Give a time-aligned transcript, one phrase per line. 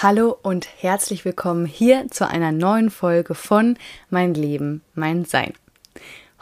[0.00, 3.76] Hallo und herzlich willkommen hier zu einer neuen Folge von
[4.10, 5.54] Mein Leben, mein Sein.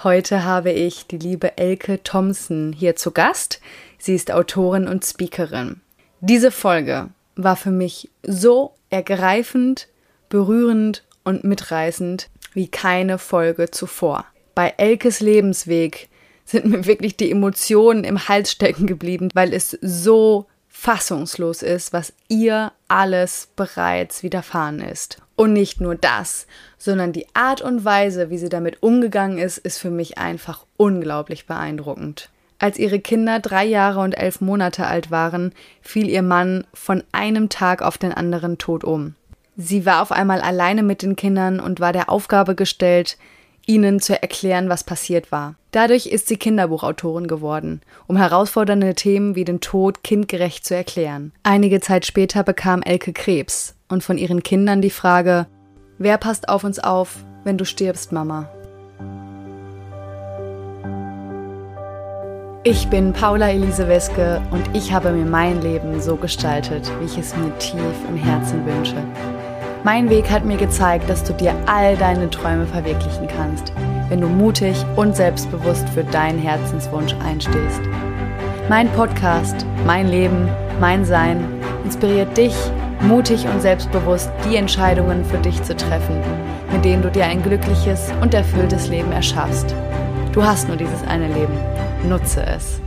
[0.05, 3.63] Heute habe ich die liebe Elke Thompson hier zu Gast.
[3.97, 5.81] Sie ist Autorin und Speakerin.
[6.21, 9.89] Diese Folge war für mich so ergreifend,
[10.29, 14.27] berührend und mitreißend wie keine Folge zuvor.
[14.55, 16.11] Bei Elkes Lebensweg
[16.45, 22.13] sind mir wirklich die Emotionen im Hals stecken geblieben, weil es so fassungslos ist, was
[22.29, 25.19] ihr alles bereits widerfahren ist.
[25.35, 26.47] Und nicht nur das,
[26.79, 31.47] sondern die Art und Weise, wie sie damit umgegangen ist, ist für mich einfach unglaublich
[31.47, 32.31] beeindruckend.
[32.59, 37.51] Als ihre Kinder drei Jahre und elf Monate alt waren, fiel ihr Mann von einem
[37.51, 39.15] Tag auf den anderen tot um.
[39.59, 43.19] Sie war auf einmal alleine mit den Kindern und war der Aufgabe gestellt,
[43.67, 45.57] ihnen zu erklären, was passiert war.
[45.73, 51.33] Dadurch ist sie Kinderbuchautorin geworden, um herausfordernde Themen wie den Tod kindgerecht zu erklären.
[51.43, 55.47] Einige Zeit später bekam Elke Krebs und von ihren Kindern die Frage,
[55.99, 58.49] wer passt auf uns auf, wenn du stirbst, Mama?
[62.69, 67.17] Ich bin Paula Elise Weske und ich habe mir mein Leben so gestaltet, wie ich
[67.17, 68.97] es mir tief im Herzen wünsche.
[69.87, 73.73] Mein Weg hat mir gezeigt, dass du dir all deine Träume verwirklichen kannst,
[74.09, 77.81] wenn du mutig und selbstbewusst für deinen Herzenswunsch einstehst.
[78.69, 80.49] Mein Podcast, mein Leben,
[80.81, 81.39] mein Sein
[81.85, 82.57] inspiriert dich,
[83.01, 86.21] mutig und selbstbewusst die Entscheidungen für dich zu treffen,
[86.73, 89.73] mit denen du dir ein glückliches und erfülltes Leben erschaffst.
[90.33, 91.57] Du hast nur dieses eine Leben.
[92.09, 92.81] Nutze es.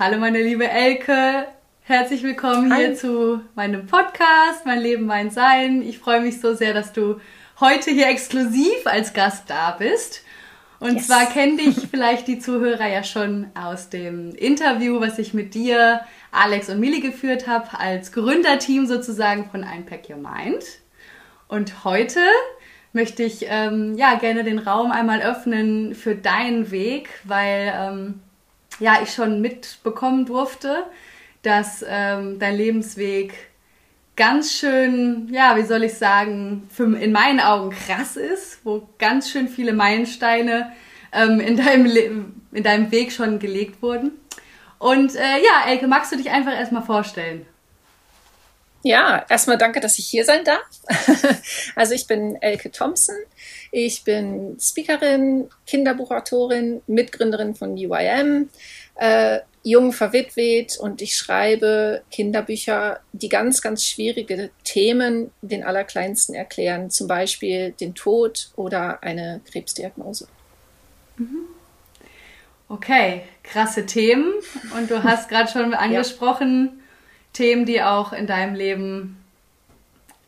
[0.00, 1.46] Hallo meine liebe Elke,
[1.82, 2.94] herzlich willkommen hier Hi.
[2.94, 5.82] zu meinem Podcast, mein Leben, mein Sein.
[5.82, 7.20] Ich freue mich so sehr, dass du
[7.60, 10.24] heute hier exklusiv als Gast da bist.
[10.78, 11.06] Und yes.
[11.06, 16.00] zwar kennen dich vielleicht die Zuhörer ja schon aus dem Interview, was ich mit dir,
[16.32, 20.64] Alex und Mili geführt habe, als Gründerteam sozusagen von Unpack Your Mind.
[21.46, 22.20] Und heute
[22.94, 28.20] möchte ich ähm, ja gerne den Raum einmal öffnen für deinen Weg, weil ähm,
[28.80, 30.84] ja, ich schon mitbekommen durfte,
[31.42, 33.34] dass ähm, dein Lebensweg
[34.16, 39.30] ganz schön, ja, wie soll ich sagen, für, in meinen Augen krass ist, wo ganz
[39.30, 40.72] schön viele Meilensteine
[41.12, 44.12] ähm, in, deinem in deinem Weg schon gelegt wurden.
[44.78, 47.46] Und äh, ja, Elke, magst du dich einfach erstmal vorstellen?
[48.82, 50.62] Ja, erstmal danke, dass ich hier sein darf.
[51.76, 53.16] also ich bin Elke Thompson.
[53.72, 58.48] Ich bin Speakerin, Kinderbuchautorin, Mitgründerin von UIM,
[58.96, 66.90] äh, jung verwitwet und ich schreibe Kinderbücher, die ganz, ganz schwierige Themen den Allerkleinsten erklären,
[66.90, 70.28] zum Beispiel den Tod oder eine Krebsdiagnose.
[71.18, 71.46] Mhm.
[72.68, 74.32] Okay, krasse Themen.
[74.78, 76.79] Und du hast gerade schon angesprochen, ja.
[77.32, 79.24] Themen, die auch in deinem Leben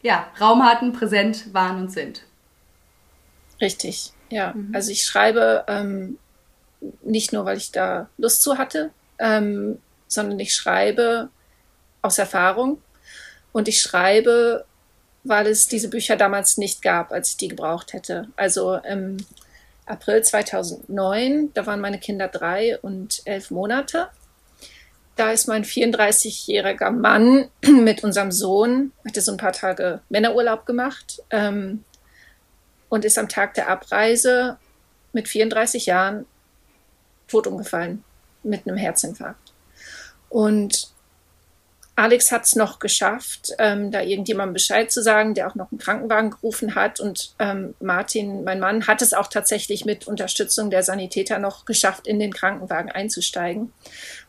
[0.03, 2.23] ja, Raum hatten, präsent waren und sind.
[3.61, 4.53] Richtig, ja.
[4.53, 4.75] Mhm.
[4.75, 6.19] Also ich schreibe ähm,
[7.03, 11.31] nicht nur, weil ich da Lust zu hatte, ähm, sondern ich schreibe
[12.03, 12.83] aus Erfahrung
[13.53, 14.65] und ich schreibe,
[15.25, 18.29] weil es diese Bücher damals nicht gab, als ich die gebraucht hätte.
[18.37, 19.19] Also im
[19.87, 24.09] April 2009, da waren meine Kinder drei und elf Monate.
[25.17, 31.23] Da ist mein 34-jähriger Mann mit unserem Sohn, hatte so ein paar Tage Männerurlaub gemacht
[31.31, 31.85] ähm,
[32.89, 34.59] und ist am Tag der Abreise
[35.13, 36.27] mit 34 Jahren
[37.29, 38.05] tot umgefallen
[38.43, 39.53] mit einem Herzinfarkt.
[40.29, 40.92] Und
[41.95, 45.79] Alex hat es noch geschafft, ähm, da irgendjemandem Bescheid zu sagen, der auch noch einen
[45.79, 47.01] Krankenwagen gerufen hat.
[47.01, 52.07] Und ähm, Martin, mein Mann, hat es auch tatsächlich mit Unterstützung der Sanitäter noch geschafft,
[52.07, 53.73] in den Krankenwagen einzusteigen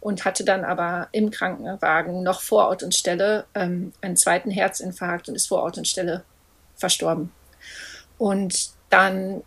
[0.02, 5.30] und hatte dann aber im Krankenwagen noch vor Ort und Stelle ähm, einen zweiten Herzinfarkt
[5.30, 6.26] und ist vor Ort und Stelle
[6.76, 7.32] verstorben.
[8.18, 9.42] Und dann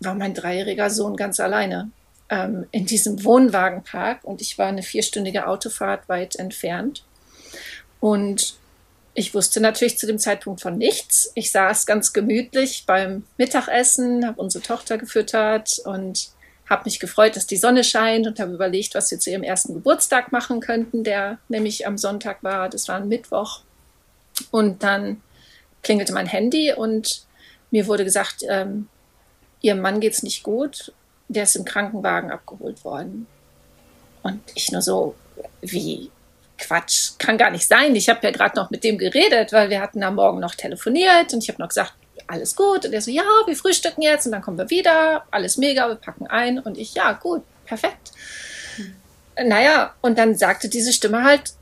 [0.00, 1.90] war mein dreijähriger Sohn ganz alleine
[2.28, 7.04] ähm, in diesem Wohnwagenpark und ich war eine vierstündige Autofahrt weit entfernt.
[8.02, 8.56] Und
[9.14, 11.30] ich wusste natürlich zu dem Zeitpunkt von nichts.
[11.34, 16.28] Ich saß ganz gemütlich beim Mittagessen, habe unsere Tochter gefüttert und
[16.68, 19.72] habe mich gefreut, dass die Sonne scheint und habe überlegt, was wir zu ihrem ersten
[19.72, 22.68] Geburtstag machen könnten, der nämlich am Sonntag war.
[22.68, 23.60] Das war ein Mittwoch.
[24.50, 25.22] Und dann
[25.82, 27.24] klingelte mein Handy und
[27.70, 28.88] mir wurde gesagt, ähm,
[29.60, 30.92] ihrem Mann geht's nicht gut
[31.32, 33.26] der ist im Krankenwagen abgeholt worden.
[34.22, 35.14] Und ich nur so,
[35.60, 36.10] wie
[36.62, 37.94] Quatsch, kann gar nicht sein.
[37.96, 41.32] Ich habe ja gerade noch mit dem geredet, weil wir hatten am Morgen noch telefoniert
[41.32, 41.94] und ich habe noch gesagt,
[42.26, 42.86] alles gut.
[42.86, 45.24] Und er so, ja, wir frühstücken jetzt und dann kommen wir wieder.
[45.30, 46.58] Alles mega, wir packen ein.
[46.58, 48.12] Und ich, ja, gut, perfekt.
[48.76, 48.94] Hm.
[49.48, 51.52] Naja, und dann sagte diese Stimme halt,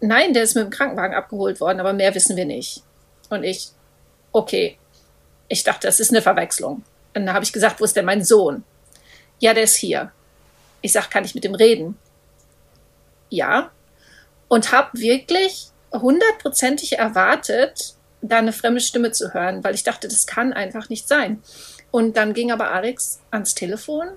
[0.00, 2.82] nein, der ist mit dem Krankenwagen abgeholt worden, aber mehr wissen wir nicht.
[3.30, 3.70] Und ich,
[4.32, 4.78] okay.
[5.48, 6.82] Ich dachte, das ist eine Verwechslung.
[7.14, 8.64] Und dann habe ich gesagt, wo ist denn mein Sohn?
[9.38, 10.12] Ja, der ist hier.
[10.82, 11.98] Ich sage, kann ich mit ihm reden?
[13.28, 13.70] Ja.
[14.52, 20.26] Und habe wirklich hundertprozentig erwartet, da eine fremde Stimme zu hören, weil ich dachte, das
[20.26, 21.42] kann einfach nicht sein.
[21.90, 24.08] Und dann ging aber Alex ans Telefon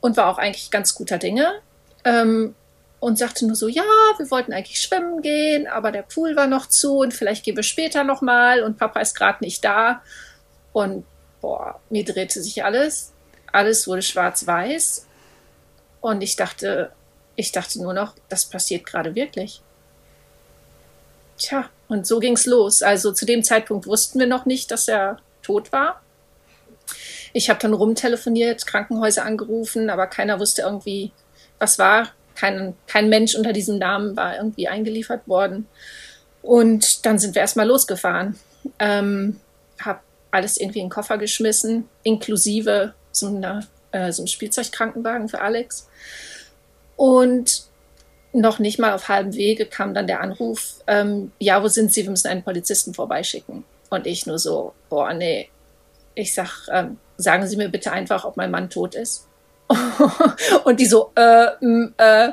[0.00, 1.52] und war auch eigentlich ganz guter Dinge
[2.04, 2.54] ähm,
[3.00, 3.82] und sagte nur so, ja,
[4.18, 7.64] wir wollten eigentlich schwimmen gehen, aber der Pool war noch zu und vielleicht gehen wir
[7.64, 10.00] später nochmal und Papa ist gerade nicht da.
[10.72, 11.04] Und
[11.40, 13.12] boah, mir drehte sich alles,
[13.50, 15.08] alles wurde schwarz-weiß
[16.00, 16.92] und ich dachte,
[17.36, 19.60] ich dachte nur noch, das passiert gerade wirklich.
[21.38, 22.82] Tja, und so ging es los.
[22.82, 26.00] Also zu dem Zeitpunkt wussten wir noch nicht, dass er tot war.
[27.32, 31.12] Ich habe dann rumtelefoniert, Krankenhäuser angerufen, aber keiner wusste irgendwie,
[31.58, 32.08] was war.
[32.34, 35.66] Kein, kein Mensch unter diesem Namen war irgendwie eingeliefert worden.
[36.42, 38.38] Und dann sind wir erstmal losgefahren.
[38.78, 39.40] Ähm,
[39.80, 40.00] habe
[40.30, 45.88] alles irgendwie in den Koffer geschmissen, inklusive so, einer, äh, so einem Spielzeugkrankenwagen für Alex.
[46.96, 47.66] Und
[48.32, 52.02] noch nicht mal auf halbem Wege kam dann der Anruf, ähm, ja, wo sind Sie?
[52.02, 53.64] Wir müssen einen Polizisten vorbeischicken.
[53.90, 55.48] Und ich nur so, boah, nee.
[56.14, 59.26] Ich sag, ähm, sagen Sie mir bitte einfach, ob mein Mann tot ist.
[60.64, 62.32] und die so, äh, mh, äh.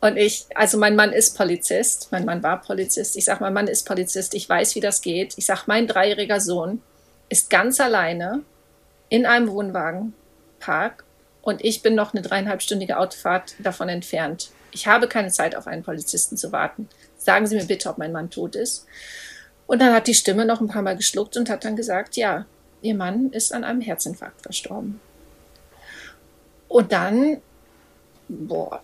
[0.00, 3.16] Und ich, also mein Mann ist Polizist, mein Mann war Polizist.
[3.16, 5.34] Ich sag, mein Mann ist Polizist, ich weiß, wie das geht.
[5.36, 6.82] Ich sag, mein dreijähriger Sohn
[7.28, 8.42] ist ganz alleine
[9.08, 11.04] in einem Wohnwagenpark
[11.46, 14.50] und ich bin noch eine dreieinhalbstündige Autofahrt davon entfernt.
[14.72, 16.88] Ich habe keine Zeit, auf einen Polizisten zu warten.
[17.18, 18.84] Sagen Sie mir bitte, ob mein Mann tot ist.
[19.68, 22.46] Und dann hat die Stimme noch ein paar Mal geschluckt und hat dann gesagt, ja,
[22.82, 25.00] Ihr Mann ist an einem Herzinfarkt verstorben.
[26.66, 27.40] Und dann,
[28.28, 28.82] boah,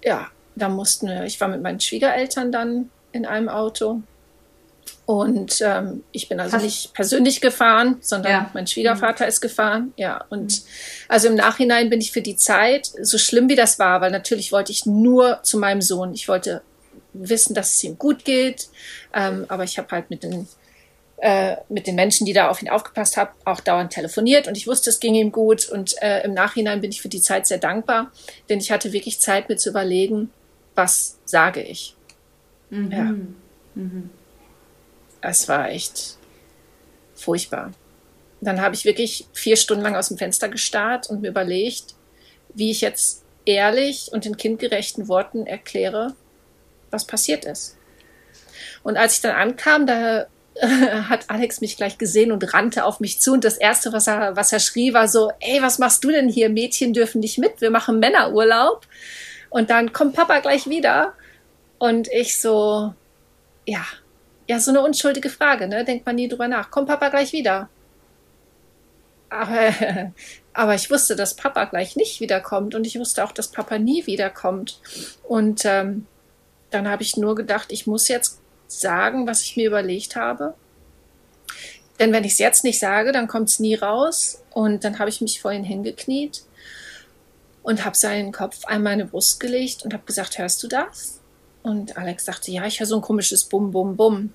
[0.00, 4.02] ja, da mussten wir, ich war mit meinen Schwiegereltern dann in einem Auto
[5.06, 8.50] und ähm, ich bin also Hast nicht persönlich gefahren, sondern ja.
[8.54, 9.28] mein Schwiegervater mhm.
[9.28, 9.92] ist gefahren.
[9.96, 10.68] Ja, und mhm.
[11.08, 14.50] also im Nachhinein bin ich für die Zeit, so schlimm wie das war, weil natürlich
[14.50, 16.14] wollte ich nur zu meinem Sohn.
[16.14, 16.62] Ich wollte
[17.12, 18.68] wissen, dass es ihm gut geht.
[19.12, 20.48] Ähm, aber ich habe halt mit den,
[21.18, 24.66] äh, mit den Menschen, die da auf ihn aufgepasst haben, auch dauernd telefoniert und ich
[24.66, 25.68] wusste, es ging ihm gut.
[25.68, 28.10] Und äh, im Nachhinein bin ich für die Zeit sehr dankbar,
[28.48, 30.30] denn ich hatte wirklich Zeit, mir zu überlegen,
[30.74, 31.94] was sage ich.
[32.70, 32.90] Mhm.
[32.90, 33.14] Ja.
[33.74, 34.10] Mhm
[35.30, 36.18] es war echt
[37.14, 37.72] furchtbar.
[38.40, 41.94] Dann habe ich wirklich vier Stunden lang aus dem Fenster gestarrt und mir überlegt,
[42.54, 46.14] wie ich jetzt ehrlich und in kindgerechten Worten erkläre,
[46.90, 47.76] was passiert ist.
[48.82, 50.26] Und als ich dann ankam, da
[51.08, 53.32] hat Alex mich gleich gesehen und rannte auf mich zu.
[53.32, 56.28] Und das Erste, was er, was er schrie, war so, ey, was machst du denn
[56.28, 56.48] hier?
[56.48, 58.86] Mädchen dürfen nicht mit, wir machen Männerurlaub.
[59.50, 61.14] Und dann kommt Papa gleich wieder.
[61.78, 62.94] Und ich so,
[63.66, 63.84] ja,
[64.48, 65.84] ja, so eine unschuldige Frage, ne?
[65.84, 66.70] Denkt man nie drüber nach.
[66.70, 67.68] Kommt Papa gleich wieder?
[69.30, 69.74] Aber,
[70.52, 74.06] aber ich wusste, dass Papa gleich nicht wiederkommt und ich wusste auch, dass Papa nie
[74.06, 74.80] wiederkommt.
[75.22, 76.06] Und ähm,
[76.70, 80.54] dann habe ich nur gedacht, ich muss jetzt sagen, was ich mir überlegt habe.
[82.00, 84.42] Denn wenn ich es jetzt nicht sage, dann kommt es nie raus.
[84.52, 86.42] Und dann habe ich mich vorhin hingekniet
[87.62, 91.20] und habe seinen Kopf an meine Brust gelegt und habe gesagt, hörst du das?
[91.62, 94.32] Und Alex sagte, ja, ich höre so ein komisches Bum, Bum, Bum.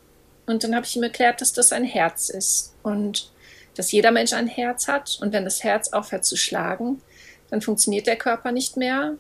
[0.50, 3.32] Und dann habe ich ihm erklärt, dass das ein Herz ist und
[3.76, 5.20] dass jeder Mensch ein Herz hat.
[5.22, 7.04] Und wenn das Herz aufhört zu schlagen,
[7.52, 9.14] dann funktioniert der Körper nicht mehr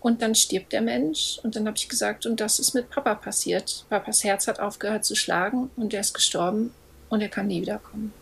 [0.00, 1.38] und dann stirbt der Mensch.
[1.44, 3.86] Und dann habe ich gesagt, und das ist mit Papa passiert.
[3.90, 6.74] Papas Herz hat aufgehört zu schlagen und er ist gestorben
[7.10, 8.12] und er kann nie wiederkommen.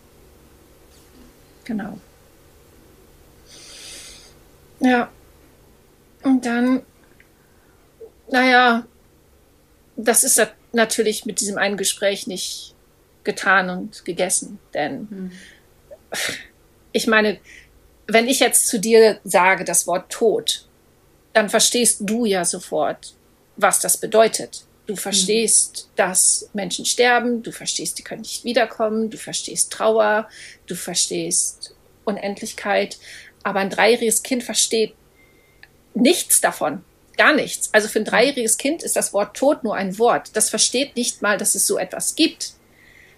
[1.63, 1.97] Genau.
[4.81, 5.09] Ja.
[6.21, 6.83] Und dann,
[8.29, 8.85] naja,
[9.95, 10.37] das ist
[10.75, 12.75] natürlich mit diesem einen Gespräch nicht
[13.23, 14.59] getan und gegessen.
[14.73, 15.31] Denn mhm.
[16.91, 17.39] ich meine,
[18.07, 20.67] wenn ich jetzt zu dir sage das Wort Tod,
[21.33, 23.15] dann verstehst du ja sofort,
[23.57, 24.65] was das bedeutet.
[24.85, 25.95] Du verstehst, mhm.
[25.95, 30.29] dass Menschen sterben, du verstehst, die können nicht wiederkommen, du verstehst Trauer,
[30.67, 31.73] du verstehst
[32.05, 32.97] Unendlichkeit,
[33.43, 34.93] aber ein dreijähriges Kind versteht
[35.95, 36.83] nichts davon
[37.17, 37.69] gar nichts.
[37.73, 40.31] Also für ein dreijähriges Kind ist das Wort Tod nur ein Wort.
[40.33, 42.53] Das versteht nicht mal, dass es so etwas gibt.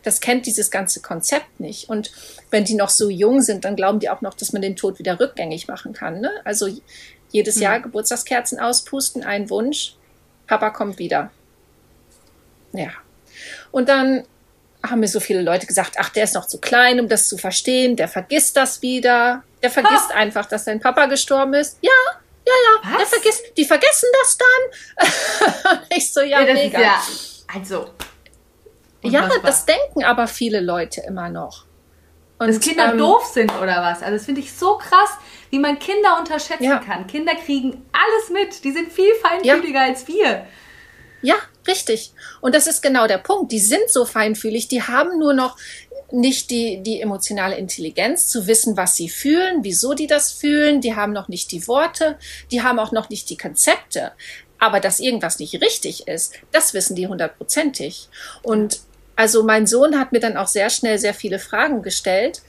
[0.04, 1.89] Das kennt dieses ganze Konzept nicht.
[1.89, 2.12] Und
[2.50, 5.00] wenn die noch so jung sind, dann glauben die auch noch, dass man den Tod
[5.00, 6.22] wieder rückgängig machen kann.
[6.22, 6.32] Ne?
[6.46, 6.70] Also
[7.32, 7.62] jedes hm.
[7.62, 9.96] Jahr Geburtstagskerzen auspusten, ein Wunsch,
[10.48, 11.32] Papa kommt wieder.
[12.72, 12.92] Ja.
[13.72, 14.24] Und dann
[14.84, 17.38] haben mir so viele Leute gesagt, ach, der ist noch zu klein, um das zu
[17.38, 19.44] verstehen, der vergisst das wieder.
[19.62, 20.13] Der vergisst ha.
[20.16, 21.80] einfach, dass sein Papa gestorben ist.
[21.82, 21.92] Ja,
[22.48, 22.98] ja, ja, Was?
[22.98, 25.80] der vergisst, die vergessen das dann.
[25.98, 26.80] ich so, ja, ja mega.
[26.80, 27.01] Ja,
[27.54, 27.89] also.
[29.04, 31.66] Ja, das denken aber viele Leute immer noch.
[32.39, 34.01] Und, Dass Kinder ähm, doof sind oder was.
[34.01, 35.10] Also das finde ich so krass,
[35.50, 36.80] wie man Kinder unterschätzen ja.
[36.80, 37.08] kann.
[37.08, 38.63] Kinder kriegen alles mit.
[38.63, 39.88] Die sind viel feinfühliger ja.
[39.88, 40.46] als wir.
[41.22, 41.36] Ja,
[41.68, 42.13] richtig.
[42.42, 43.51] Und das ist genau der Punkt.
[43.51, 45.58] Die sind so feinfühlig, die haben nur noch
[46.12, 50.82] nicht die, die emotionale Intelligenz zu wissen, was sie fühlen, wieso die das fühlen.
[50.82, 52.18] Die haben noch nicht die Worte,
[52.52, 54.12] die haben auch noch nicht die Konzepte.
[54.60, 58.10] Aber dass irgendwas nicht richtig ist, das wissen die hundertprozentig.
[58.42, 58.80] Und
[59.16, 62.42] also mein Sohn hat mir dann auch sehr schnell sehr viele Fragen gestellt.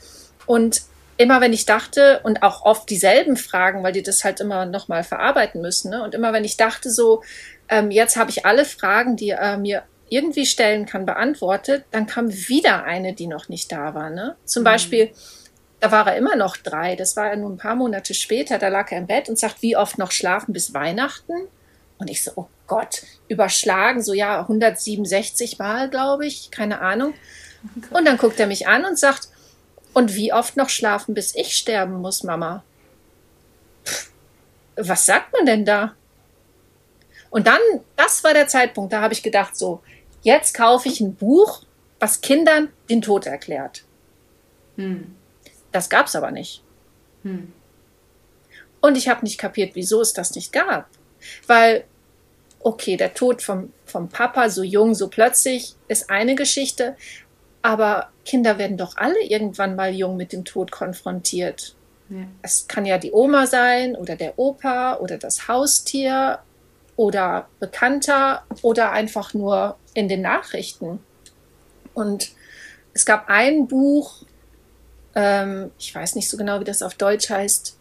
[0.46, 0.82] Und
[1.16, 5.02] immer wenn ich dachte, und auch oft dieselben Fragen, weil die das halt immer nochmal
[5.02, 6.02] verarbeiten müssen, ne?
[6.02, 7.22] und immer wenn ich dachte so,
[7.68, 12.32] ähm, jetzt habe ich alle Fragen, die er mir irgendwie stellen kann, beantwortet, dann kam
[12.32, 14.10] wieder eine, die noch nicht da war.
[14.10, 14.36] Ne?
[14.44, 14.64] Zum mhm.
[14.64, 15.10] Beispiel,
[15.80, 18.68] da war er immer noch drei, das war er nur ein paar Monate später, da
[18.68, 21.32] lag er im Bett und sagt, wie oft noch schlafen bis Weihnachten?
[21.98, 27.14] Und ich so, oh Gott, überschlagen, so ja, 167 Mal, glaube ich, keine Ahnung.
[27.92, 29.28] Oh und dann guckt er mich an und sagt,
[29.94, 32.62] und wie oft noch schlafen, bis ich sterben muss, Mama?
[33.84, 34.12] Pff,
[34.76, 35.94] was sagt man denn da?
[37.30, 37.60] Und dann,
[37.96, 39.82] das war der Zeitpunkt, da habe ich gedacht, so,
[40.28, 41.62] jetzt kaufe ich ein Buch,
[41.98, 43.84] was Kindern den Tod erklärt.
[44.76, 45.14] Hm.
[45.72, 46.62] Das gab es aber nicht.
[47.22, 47.52] Hm.
[48.80, 50.88] Und ich habe nicht kapiert, wieso es das nicht gab.
[51.46, 51.84] Weil,
[52.60, 56.94] okay, der Tod vom, vom Papa so jung, so plötzlich ist eine Geschichte,
[57.62, 61.74] aber Kinder werden doch alle irgendwann mal jung mit dem Tod konfrontiert.
[62.10, 62.18] Ja.
[62.42, 66.38] Es kann ja die Oma sein oder der Opa oder das Haustier
[66.98, 70.98] oder Bekannter oder einfach nur in den Nachrichten.
[71.94, 72.32] Und
[72.92, 74.24] es gab ein Buch,
[75.14, 77.78] ähm, ich weiß nicht so genau, wie das auf Deutsch heißt,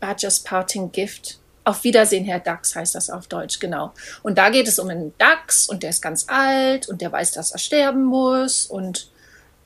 [0.00, 1.38] Badgers Parting Gift.
[1.64, 3.94] Auf Wiedersehen, Herr Dachs heißt das auf Deutsch, genau.
[4.22, 7.32] Und da geht es um einen Dachs und der ist ganz alt und der weiß,
[7.32, 9.10] dass er sterben muss und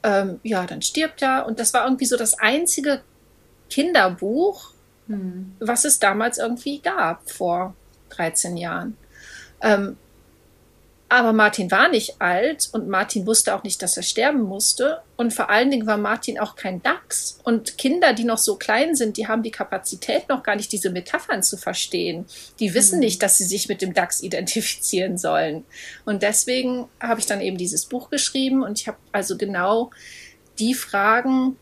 [0.04, 1.46] ähm, ja, dann stirbt er.
[1.46, 3.00] Und das war irgendwie so das einzige
[3.68, 4.70] Kinderbuch,
[5.08, 5.56] hm.
[5.58, 7.74] was es damals irgendwie gab vor
[8.16, 8.96] 13 Jahren.
[9.62, 9.96] Ähm,
[11.08, 15.02] aber Martin war nicht alt und Martin wusste auch nicht, dass er sterben musste.
[15.16, 17.38] Und vor allen Dingen war Martin auch kein Dachs.
[17.44, 20.90] Und Kinder, die noch so klein sind, die haben die Kapazität noch gar nicht, diese
[20.90, 22.26] Metaphern zu verstehen.
[22.58, 23.04] Die wissen mhm.
[23.04, 25.64] nicht, dass sie sich mit dem Dachs identifizieren sollen.
[26.04, 29.90] Und deswegen habe ich dann eben dieses Buch geschrieben und ich habe also genau
[30.58, 31.56] die Fragen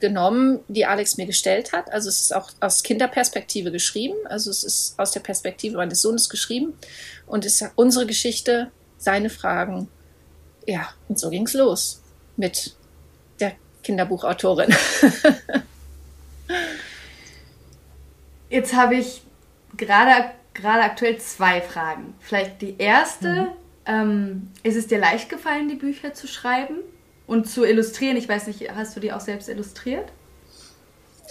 [0.00, 1.92] genommen, die Alex mir gestellt hat.
[1.92, 4.16] Also es ist auch aus Kinderperspektive geschrieben.
[4.26, 6.74] Also es ist aus der Perspektive meines Sohnes geschrieben.
[7.26, 9.88] Und es ist unsere Geschichte, seine Fragen.
[10.66, 12.02] Ja, und so ging es los
[12.36, 12.74] mit
[13.40, 14.74] der Kinderbuchautorin.
[18.50, 19.22] Jetzt habe ich
[19.76, 22.14] gerade gerade aktuell zwei Fragen.
[22.20, 23.48] Vielleicht die erste, mhm.
[23.86, 26.76] ähm, ist es dir leicht gefallen, die Bücher zu schreiben?
[27.26, 28.16] Und zu illustrieren.
[28.16, 30.10] Ich weiß nicht, hast du die auch selbst illustriert?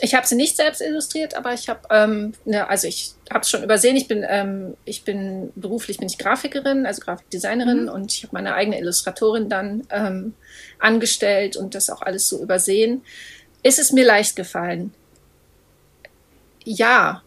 [0.01, 3.49] Ich habe sie nicht selbst illustriert, aber ich habe, ähm, ne, also ich habe es
[3.49, 3.95] schon übersehen.
[3.95, 7.89] Ich bin, ähm, ich bin beruflich bin ich Grafikerin, also Grafikdesignerin mhm.
[7.89, 10.33] und ich habe meine eigene Illustratorin dann ähm,
[10.79, 13.03] angestellt und das auch alles so übersehen.
[13.61, 14.93] Ist es mir leicht gefallen?
[16.65, 17.21] Ja,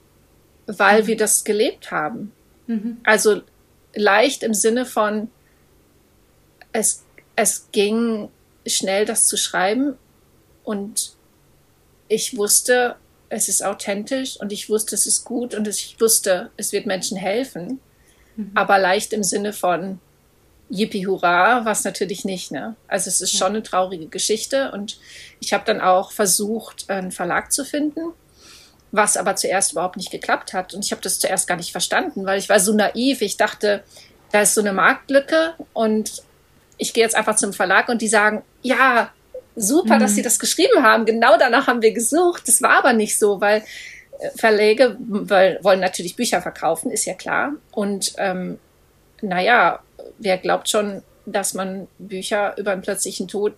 [0.67, 1.07] weil mhm.
[1.07, 2.33] wir das gelebt haben.
[2.67, 2.99] Mhm.
[3.05, 3.43] Also
[3.95, 5.31] leicht im Sinne von
[6.73, 7.05] es,
[7.37, 8.29] es ging
[8.67, 9.97] schnell das zu schreiben
[10.65, 11.13] und
[12.09, 12.97] ich wusste,
[13.29, 17.17] es ist authentisch und ich wusste, es ist gut und ich wusste, es wird Menschen
[17.17, 17.81] helfen,
[18.37, 18.53] mhm.
[18.55, 20.01] aber leicht im Sinne von
[20.69, 22.51] Yippie Hurra war es natürlich nicht.
[22.51, 22.77] Ne?
[22.89, 24.99] Also es ist schon eine traurige Geschichte und
[25.41, 28.13] ich habe dann auch versucht, einen Verlag zu finden,
[28.91, 32.27] was aber zuerst überhaupt nicht geklappt hat und ich habe das zuerst gar nicht verstanden,
[32.27, 33.23] weil ich war so naiv.
[33.23, 33.85] Ich dachte,
[34.33, 36.23] da ist so eine Marktlücke und
[36.79, 39.11] ich gehe jetzt einfach zum Verlag und die sagen, ja,
[39.55, 40.01] super, mhm.
[40.01, 41.07] dass sie das geschrieben haben.
[41.07, 42.47] Genau danach haben wir gesucht.
[42.47, 43.65] Das war aber nicht so, weil
[44.19, 47.53] äh, Verlage weil, wollen natürlich Bücher verkaufen, ist ja klar.
[47.73, 48.59] Und ähm,
[49.23, 49.81] naja,
[50.19, 53.55] wer glaubt schon, dass man Bücher über einen plötzlichen Tod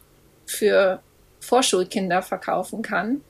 [0.47, 1.01] für
[1.41, 3.23] Vorschulkinder verkaufen kann?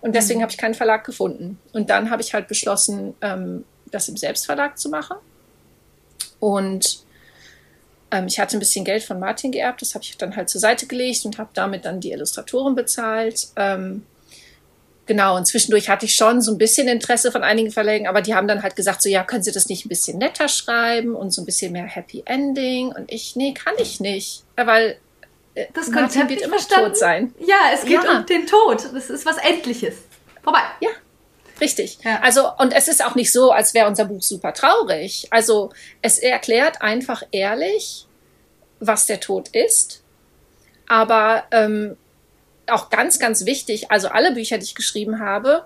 [0.00, 0.42] Und deswegen mhm.
[0.42, 1.58] habe ich keinen Verlag gefunden.
[1.72, 5.16] Und dann habe ich halt beschlossen, ähm, das im Selbstverlag zu machen.
[6.40, 7.04] Und
[8.10, 10.60] ähm, ich hatte ein bisschen Geld von Martin geerbt, das habe ich dann halt zur
[10.60, 13.48] Seite gelegt und habe damit dann die Illustratoren bezahlt.
[13.56, 14.04] Ähm,
[15.06, 18.34] genau, und zwischendurch hatte ich schon so ein bisschen Interesse von einigen Verlegen, aber die
[18.34, 21.30] haben dann halt gesagt, so ja, können Sie das nicht ein bisschen netter schreiben und
[21.32, 22.88] so ein bisschen mehr Happy Ending?
[22.88, 24.98] Und ich, nee, kann ich nicht, weil
[25.74, 26.90] das Konzept wird immer verstanden.
[26.90, 27.34] tot sein.
[27.40, 28.18] Ja, es geht ja.
[28.18, 28.88] um den Tod.
[28.94, 29.96] Das ist was Endliches.
[30.42, 30.60] Vorbei.
[30.80, 30.90] Ja,
[31.60, 31.98] Richtig.
[32.04, 32.20] Ja.
[32.20, 35.26] Also, und es ist auch nicht so, als wäre unser Buch super traurig.
[35.30, 35.70] Also,
[36.02, 38.06] es erklärt einfach ehrlich,
[38.80, 40.02] was der Tod ist.
[40.86, 41.96] Aber ähm,
[42.68, 45.64] auch ganz, ganz wichtig, also alle Bücher, die ich geschrieben habe,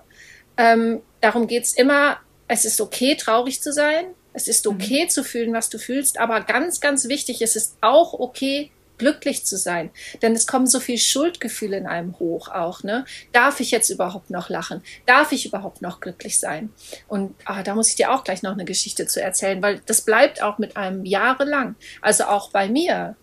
[0.57, 4.05] ähm, darum geht's immer, es ist okay, traurig zu sein.
[4.33, 5.09] Es ist okay mhm.
[5.09, 6.19] zu fühlen, was du fühlst.
[6.19, 9.89] Aber ganz, ganz wichtig, es ist auch okay, glücklich zu sein.
[10.21, 12.83] Denn es kommen so viel Schuldgefühle in einem hoch auch.
[12.83, 13.05] Ne?
[13.31, 14.81] Darf ich jetzt überhaupt noch lachen?
[15.05, 16.69] Darf ich überhaupt noch glücklich sein?
[17.07, 20.01] Und ah, da muss ich dir auch gleich noch eine Geschichte zu erzählen, weil das
[20.01, 21.75] bleibt auch mit einem jahrelang.
[22.01, 23.15] Also auch bei mir.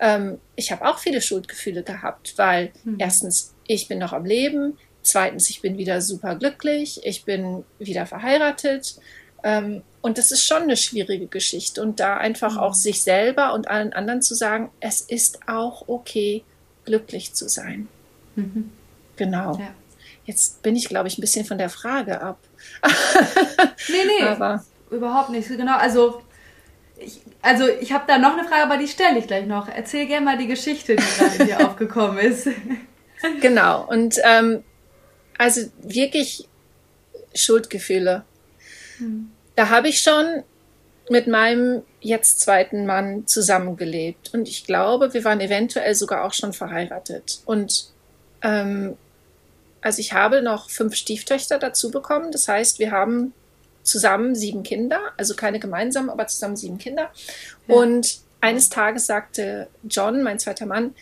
[0.00, 2.96] Ähm, ich habe auch viele Schuldgefühle gehabt, weil mhm.
[2.98, 4.78] erstens, ich bin noch am Leben.
[5.02, 7.00] Zweitens, ich bin wieder super glücklich.
[7.04, 8.96] Ich bin wieder verheiratet.
[9.42, 11.82] Ähm, und das ist schon eine schwierige Geschichte.
[11.82, 12.78] Und da einfach auch mhm.
[12.78, 16.44] sich selber und allen anderen zu sagen, es ist auch okay,
[16.84, 17.88] glücklich zu sein.
[18.36, 18.70] Mhm.
[19.16, 19.58] Genau.
[19.58, 19.74] Ja.
[20.24, 22.38] Jetzt bin ich, glaube ich, ein bisschen von der Frage ab.
[23.88, 24.26] nee, nee.
[24.26, 25.48] Aber überhaupt nicht.
[25.48, 26.22] Genau, also
[26.98, 29.68] ich, also ich habe da noch eine Frage, aber die stelle ich gleich noch.
[29.68, 32.48] Erzähl gerne mal die Geschichte, die gerade hier aufgekommen ist.
[33.40, 33.86] Genau.
[33.88, 34.62] Und ähm,
[35.38, 36.48] also wirklich
[37.34, 38.24] Schuldgefühle.
[38.98, 40.44] Hm da habe ich schon
[41.10, 44.32] mit meinem jetzt zweiten Mann zusammengelebt.
[44.32, 47.40] Und ich glaube, wir waren eventuell sogar auch schon verheiratet.
[47.44, 47.90] Und
[48.42, 48.96] ähm,
[49.80, 52.30] also ich habe noch fünf Stieftöchter dazu bekommen.
[52.30, 53.32] Das heißt, wir haben
[53.82, 57.10] zusammen sieben Kinder, also keine gemeinsamen, aber zusammen sieben Kinder.
[57.66, 57.74] Ja.
[57.74, 60.94] Und eines Tages sagte John, mein zweiter Mann,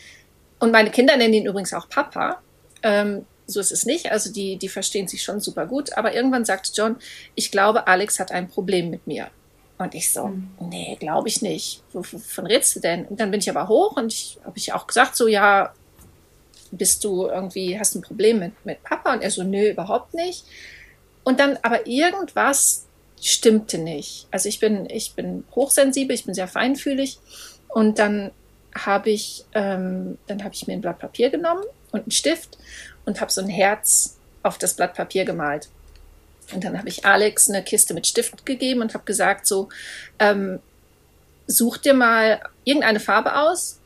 [0.61, 2.41] und meine Kinder nennen ihn übrigens auch Papa,
[2.83, 4.11] ähm, so ist es nicht.
[4.11, 5.97] Also die, die verstehen sich schon super gut.
[5.97, 6.97] Aber irgendwann sagt John,
[7.35, 9.29] ich glaube, Alex hat ein Problem mit mir.
[9.79, 10.50] Und ich so, mhm.
[10.61, 11.83] nee, glaube ich nicht.
[11.93, 13.05] Wovon redest du denn?
[13.07, 15.73] Und dann bin ich aber hoch und ich habe ich auch gesagt, so, ja,
[16.71, 19.12] bist du irgendwie, hast ein Problem mit, mit Papa?
[19.12, 20.45] Und er so, nö, überhaupt nicht.
[21.25, 22.87] Und dann, aber irgendwas
[23.21, 24.26] stimmte nicht.
[24.31, 27.19] Also ich bin, ich bin hochsensibel, ich bin sehr feinfühlig.
[27.69, 28.30] Und dann
[28.75, 32.59] habe ich, ähm, dann habe ich mir ein Blatt Papier genommen und einen Stift
[33.06, 35.69] und habe so ein Herz auf das Blatt Papier gemalt.
[36.52, 39.69] Und dann habe ich Alex eine Kiste mit Stift gegeben und habe gesagt, so,
[40.19, 40.60] ähm,
[41.47, 43.80] such dir mal irgendeine Farbe aus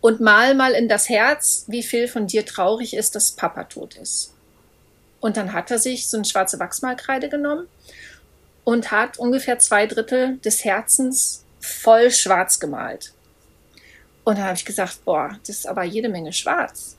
[0.00, 3.96] und mal mal in das Herz, wie viel von dir traurig ist, dass Papa tot
[3.96, 4.34] ist.
[5.20, 7.68] Und dann hat er sich so eine schwarze Wachsmalkreide genommen
[8.64, 13.12] und hat ungefähr zwei Drittel des Herzens voll schwarz gemalt.
[14.24, 16.96] Und dann habe ich gesagt, boah, das ist aber jede Menge schwarz.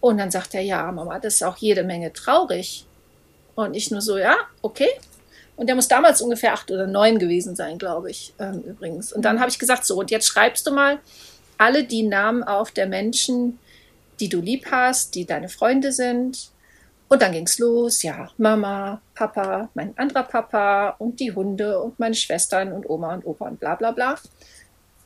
[0.00, 2.86] Und dann sagt er, ja, Mama, das ist auch jede Menge traurig.
[3.54, 4.88] Und ich nur so, ja, okay.
[5.56, 9.12] Und der muss damals ungefähr acht oder neun gewesen sein, glaube ich, ähm, übrigens.
[9.12, 10.98] Und dann habe ich gesagt, so, und jetzt schreibst du mal
[11.56, 13.58] alle die Namen auf der Menschen,
[14.20, 16.50] die du lieb hast, die deine Freunde sind.
[17.08, 21.98] Und dann ging es los, ja, Mama, Papa, mein anderer Papa und die Hunde und
[21.98, 24.18] meine Schwestern und Oma und Opa und bla bla bla.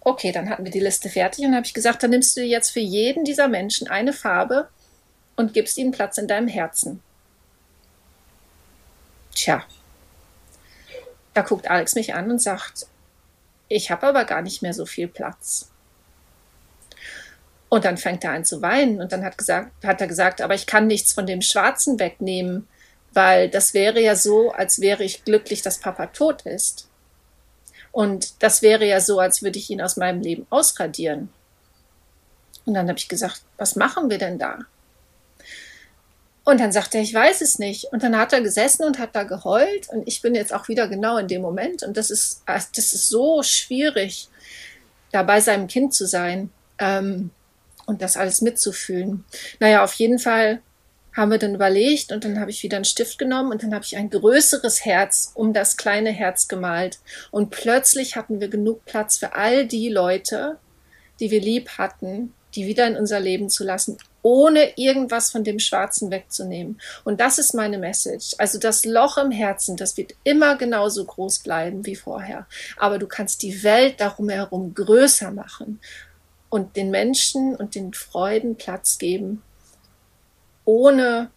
[0.00, 2.70] Okay, dann hatten wir die Liste fertig und habe ich gesagt, dann nimmst du jetzt
[2.70, 4.68] für jeden dieser Menschen eine Farbe
[5.36, 7.02] und gibst ihnen Platz in deinem Herzen.
[9.34, 9.64] Tja,
[11.34, 12.86] da guckt Alex mich an und sagt,
[13.68, 15.70] ich habe aber gar nicht mehr so viel Platz.
[17.68, 20.54] Und dann fängt er an zu weinen und dann hat, gesagt, hat er gesagt, aber
[20.54, 22.66] ich kann nichts von dem Schwarzen wegnehmen,
[23.12, 26.88] weil das wäre ja so, als wäre ich glücklich, dass Papa tot ist.
[27.92, 31.28] Und das wäre ja so, als würde ich ihn aus meinem Leben ausradieren.
[32.66, 34.58] Und dann habe ich gesagt, was machen wir denn da?
[36.44, 37.92] Und dann sagt er, ich weiß es nicht.
[37.92, 39.88] Und dann hat er gesessen und hat da geheult.
[39.90, 41.82] Und ich bin jetzt auch wieder genau in dem Moment.
[41.82, 44.28] Und das ist, das ist so schwierig,
[45.12, 47.30] da bei seinem Kind zu sein ähm,
[47.86, 49.24] und das alles mitzufühlen.
[49.58, 50.60] Naja, auf jeden Fall
[51.14, 53.84] haben wir dann überlegt und dann habe ich wieder einen Stift genommen und dann habe
[53.84, 57.00] ich ein größeres Herz um das kleine Herz gemalt.
[57.30, 60.58] Und plötzlich hatten wir genug Platz für all die Leute,
[61.18, 65.58] die wir lieb hatten, die wieder in unser Leben zu lassen, ohne irgendwas von dem
[65.58, 66.80] Schwarzen wegzunehmen.
[67.04, 68.34] Und das ist meine Message.
[68.38, 72.46] Also das Loch im Herzen, das wird immer genauso groß bleiben wie vorher.
[72.76, 75.80] Aber du kannst die Welt darum herum größer machen
[76.50, 79.42] und den Menschen und den Freuden Platz geben,
[80.64, 81.30] ohne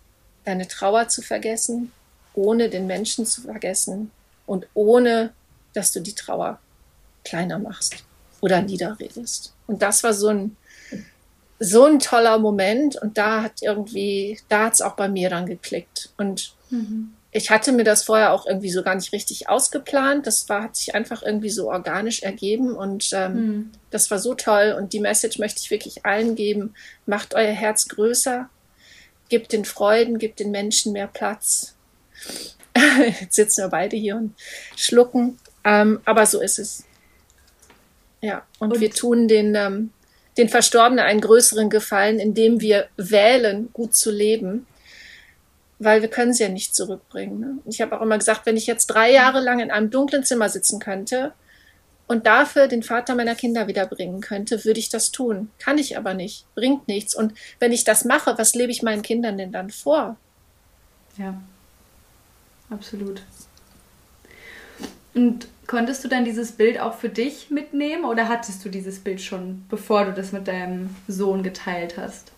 [0.44, 1.92] deine Trauer zu vergessen,
[2.34, 4.12] ohne den Menschen zu vergessen
[4.46, 5.32] und ohne,
[5.74, 6.60] dass du die Trauer
[7.24, 8.04] kleiner machst
[8.42, 9.54] oder niederredest.
[9.68, 10.58] Und das war so ein
[11.64, 15.46] so ein toller Moment und da hat irgendwie, da hat es auch bei mir dann
[15.46, 16.10] geklickt.
[16.18, 17.14] Und mhm.
[17.32, 20.28] ich hatte mir das vorher auch irgendwie so gar nicht richtig ausgeplant.
[20.28, 23.72] Das war, hat sich einfach irgendwie so organisch ergeben und ähm, mhm.
[23.92, 24.76] das war so toll.
[24.78, 26.74] Und die Message möchte ich wirklich allen geben.
[27.06, 28.50] Macht euer Herz größer,
[29.30, 31.76] gebt den Freuden, gebt den Menschen mehr Platz.
[33.22, 34.36] Jetzt sitzen wir beide hier und
[34.76, 35.40] schlucken.
[35.64, 36.84] Ähm, aber so ist es.
[38.20, 39.92] Ja, und, und wir tun den, ähm,
[40.38, 44.66] den Verstorbenen einen größeren Gefallen, indem wir wählen, gut zu leben
[45.84, 47.40] weil wir können sie ja nicht zurückbringen.
[47.40, 47.58] Ne?
[47.66, 50.50] Ich habe auch immer gesagt, wenn ich jetzt drei Jahre lang in einem dunklen Zimmer
[50.50, 51.34] sitzen könnte
[52.08, 55.50] und dafür den Vater meiner Kinder wiederbringen könnte, würde ich das tun.
[55.60, 57.16] Kann ich aber nicht, bringt nichts.
[57.16, 60.18] Und wenn ich das mache, was lebe ich meinen Kindern denn dann vor?
[61.18, 61.42] Ja,
[62.70, 63.22] absolut.
[65.14, 69.22] Und konntest du dann dieses Bild auch für dich mitnehmen oder hattest du dieses Bild
[69.22, 72.32] schon, bevor du das mit deinem Sohn geteilt hast?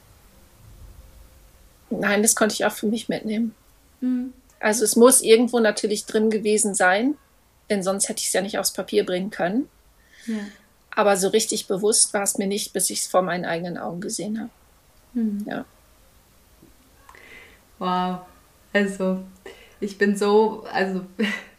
[1.89, 3.55] Nein, das konnte ich auch für mich mitnehmen.
[4.01, 4.33] Mhm.
[4.59, 7.15] Also es muss irgendwo natürlich drin gewesen sein,
[7.69, 9.69] denn sonst hätte ich es ja nicht aufs Papier bringen können.
[10.25, 10.39] Ja.
[10.91, 14.01] Aber so richtig bewusst war es mir nicht, bis ich es vor meinen eigenen Augen
[14.01, 14.49] gesehen habe.
[15.13, 15.45] Mhm.
[15.47, 15.65] Ja.
[17.79, 18.25] Wow.
[18.73, 19.19] Also,
[19.79, 21.01] ich bin so, also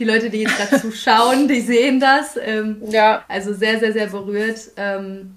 [0.00, 2.36] die Leute, die jetzt dazu schauen, die sehen das.
[2.42, 3.22] Ähm, ja.
[3.28, 4.70] Also sehr, sehr, sehr berührt.
[4.76, 5.36] Ähm,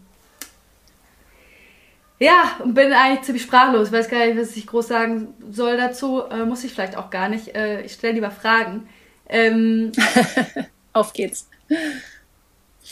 [2.17, 3.91] ja, und bin eigentlich ziemlich sprachlos.
[3.91, 6.23] Weiß gar nicht, was ich groß sagen soll dazu.
[6.23, 7.53] Äh, muss ich vielleicht auch gar nicht.
[7.53, 8.87] Äh, ich stelle lieber Fragen.
[9.27, 9.91] Ähm,
[10.93, 11.49] Auf geht's.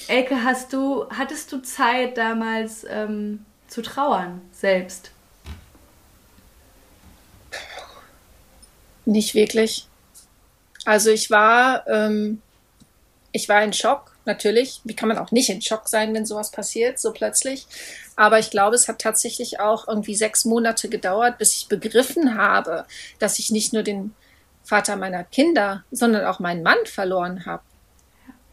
[0.07, 5.11] Elke, hast du, hattest du Zeit damals ähm, zu trauern selbst?
[9.05, 9.87] Nicht wirklich.
[10.85, 12.41] Also ich war, ähm,
[13.31, 14.81] ich war in Schock, natürlich.
[14.83, 17.67] Wie kann man auch nicht in Schock sein, wenn sowas passiert, so plötzlich?
[18.15, 22.85] Aber ich glaube, es hat tatsächlich auch irgendwie sechs Monate gedauert, bis ich begriffen habe,
[23.19, 24.13] dass ich nicht nur den
[24.63, 27.63] Vater meiner Kinder, sondern auch meinen Mann verloren habe.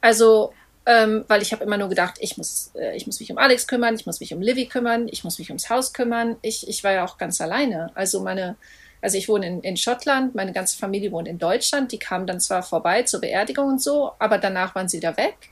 [0.00, 0.52] Also,
[0.86, 3.66] ähm, weil ich habe immer nur gedacht, ich muss, äh, ich muss mich um Alex
[3.66, 6.36] kümmern, ich muss mich um Livy kümmern, ich muss mich ums Haus kümmern.
[6.40, 7.90] Ich, ich war ja auch ganz alleine.
[7.94, 8.56] Also meine,
[9.00, 11.92] also ich wohne in, in Schottland, meine ganze Familie wohnt in Deutschland.
[11.92, 15.50] Die kamen dann zwar vorbei zur Beerdigung und so, aber danach waren sie wieder weg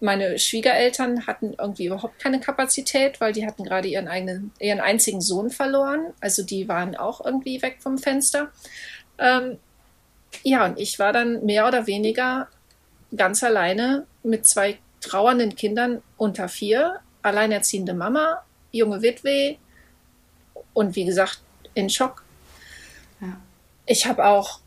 [0.00, 5.20] meine Schwiegereltern hatten irgendwie überhaupt keine Kapazität, weil die hatten gerade ihren eigenen, ihren einzigen
[5.20, 6.12] Sohn verloren.
[6.20, 8.50] Also die waren auch irgendwie weg vom Fenster.
[9.18, 9.58] Ähm,
[10.42, 12.48] ja, und ich war dann mehr oder weniger
[13.16, 19.56] ganz alleine mit zwei trauernden Kindern unter vier, alleinerziehende Mama, junge Witwe
[20.74, 21.40] und wie gesagt
[21.74, 22.22] in Schock.
[23.86, 24.60] Ich habe auch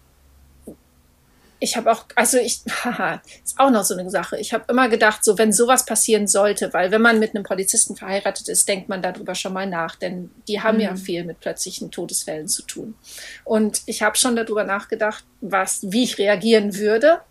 [1.60, 4.38] ich habe auch, also ich, haha, ist auch noch so eine Sache.
[4.38, 7.96] Ich habe immer gedacht, so wenn sowas passieren sollte, weil wenn man mit einem Polizisten
[7.96, 10.84] verheiratet ist, denkt man darüber schon mal nach, denn die haben mhm.
[10.84, 12.96] ja viel mit plötzlichen Todesfällen zu tun.
[13.44, 17.22] Und ich habe schon darüber nachgedacht, was, wie ich reagieren würde.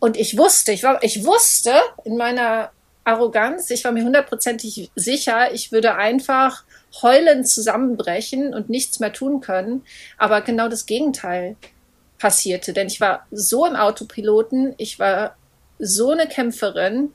[0.00, 1.74] Und ich wusste, ich war, ich wusste
[2.04, 2.72] in meiner
[3.04, 6.64] Arroganz, ich war mir hundertprozentig sicher, ich würde einfach
[7.00, 9.84] heulend zusammenbrechen und nichts mehr tun können.
[10.18, 11.56] Aber genau das Gegenteil
[12.18, 12.72] passierte.
[12.72, 15.36] Denn ich war so im Autopiloten, ich war
[15.78, 17.12] so eine Kämpferin.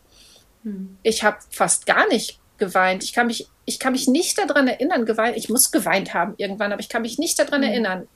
[0.64, 0.98] Hm.
[1.04, 3.04] Ich habe fast gar nicht geweint.
[3.04, 5.38] Ich kann mich, ich kann mich nicht daran erinnern, geweint.
[5.38, 7.70] Ich muss geweint haben irgendwann, aber ich kann mich nicht daran hm.
[7.70, 8.08] erinnern,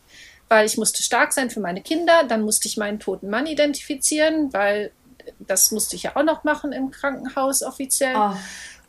[0.50, 2.24] weil ich musste stark sein für meine Kinder.
[2.28, 4.92] Dann musste ich meinen toten Mann identifizieren, weil
[5.40, 8.16] das musste ich ja auch noch machen im Krankenhaus offiziell.
[8.16, 8.34] Oh.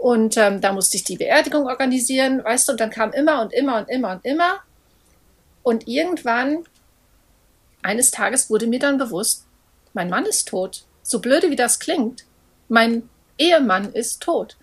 [0.03, 3.53] Und ähm, da musste ich die Beerdigung organisieren, weißt du, und dann kam immer und
[3.53, 4.55] immer und immer und immer.
[5.62, 6.65] Und irgendwann
[7.83, 9.47] eines Tages wurde mir dann bewusst,
[9.93, 10.87] mein Mann ist tot.
[11.05, 12.25] So blöde wie das klingt,
[12.69, 14.57] mein Ehemann ist tot.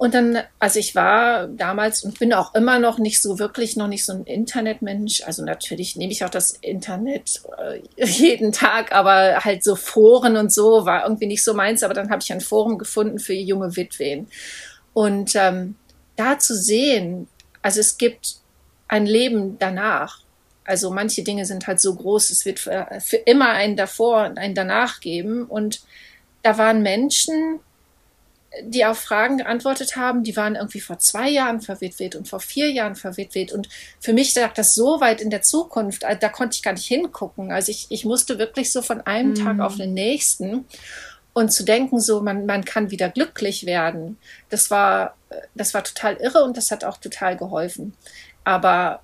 [0.00, 3.86] Und dann, also ich war damals und bin auch immer noch nicht so wirklich noch
[3.86, 5.22] nicht so ein Internetmensch.
[5.26, 10.54] Also natürlich nehme ich auch das Internet äh, jeden Tag, aber halt so Foren und
[10.54, 11.82] so war irgendwie nicht so meins.
[11.82, 14.28] Aber dann habe ich ein Forum gefunden für junge Witwen.
[14.94, 15.74] Und ähm,
[16.16, 17.28] da zu sehen,
[17.60, 18.36] also es gibt
[18.88, 20.20] ein Leben danach.
[20.64, 24.38] Also manche Dinge sind halt so groß, es wird für, für immer einen davor und
[24.38, 25.44] einen danach geben.
[25.44, 25.82] Und
[26.42, 27.60] da waren Menschen,
[28.64, 32.70] die auf Fragen geantwortet haben, die waren irgendwie vor zwei Jahren verwitwet und vor vier
[32.70, 33.52] Jahren verwitwet.
[33.52, 33.68] Und
[34.00, 37.52] für mich lag das so weit in der Zukunft, da konnte ich gar nicht hingucken.
[37.52, 39.34] Also ich, ich musste wirklich so von einem mhm.
[39.36, 40.64] Tag auf den nächsten
[41.32, 45.16] und zu denken, so man, man kann wieder glücklich werden, das war,
[45.54, 47.94] das war total irre und das hat auch total geholfen.
[48.42, 49.00] Aber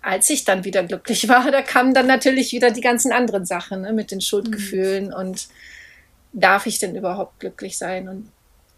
[0.00, 3.82] als ich dann wieder glücklich war, da kamen dann natürlich wieder die ganzen anderen Sachen
[3.82, 5.14] ne, mit den Schuldgefühlen mhm.
[5.14, 5.48] und
[6.32, 8.30] darf ich denn überhaupt glücklich sein und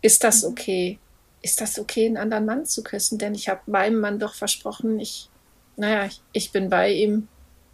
[0.03, 0.51] ist das mhm.
[0.51, 0.99] okay?
[1.43, 3.19] Ist das okay, einen anderen Mann zu küssen?
[3.19, 5.29] Denn ich habe meinem Mann doch versprochen, ich,
[5.77, 7.29] naja, ich, ich bin bei ihm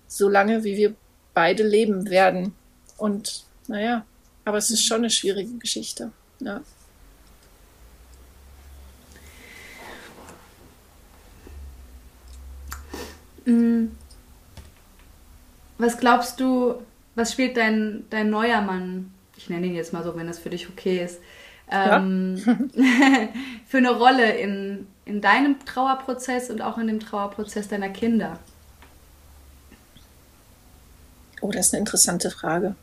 [0.06, 0.94] so lange, wie wir
[1.32, 2.54] beide leben werden.
[2.96, 4.04] Und naja,
[4.44, 6.12] aber es ist schon eine schwierige Geschichte.
[6.40, 6.60] Ja.
[13.46, 13.88] Mm.
[15.76, 16.76] Was glaubst du,
[17.14, 20.50] was spielt dein, dein neuer Mann, ich nenne ihn jetzt mal so, wenn das für
[20.50, 21.18] dich okay ist,
[21.70, 22.36] ähm,
[22.74, 23.28] ja.
[23.66, 28.38] für eine Rolle in, in deinem Trauerprozess und auch in dem Trauerprozess deiner Kinder?
[31.40, 32.74] Oh, das ist eine interessante Frage.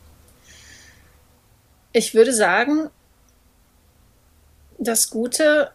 [1.92, 2.90] Ich würde sagen,
[4.78, 5.72] das Gute,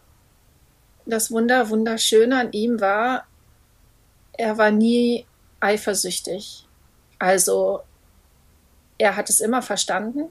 [1.06, 3.26] das Wunder, Wunderschöne an ihm war,
[4.32, 5.26] er war nie
[5.60, 6.66] eifersüchtig.
[7.18, 7.82] Also
[8.96, 10.30] er hat es immer verstanden.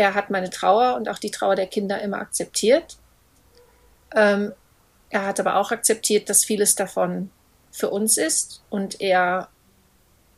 [0.00, 2.96] Er hat meine Trauer und auch die Trauer der Kinder immer akzeptiert.
[4.16, 4.54] Ähm,
[5.10, 7.30] er hat aber auch akzeptiert, dass vieles davon
[7.70, 9.50] für uns ist und er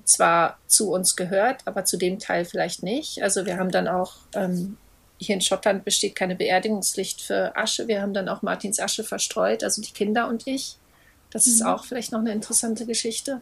[0.03, 3.23] zwar zu uns gehört, aber zu dem Teil vielleicht nicht.
[3.23, 4.79] Also wir haben dann auch, ähm,
[5.19, 7.87] hier in Schottland besteht keine Beerdigungspflicht für Asche.
[7.87, 10.77] Wir haben dann auch Martins Asche verstreut, also die Kinder und ich.
[11.31, 11.53] Das mhm.
[11.53, 13.41] ist auch vielleicht noch eine interessante Geschichte.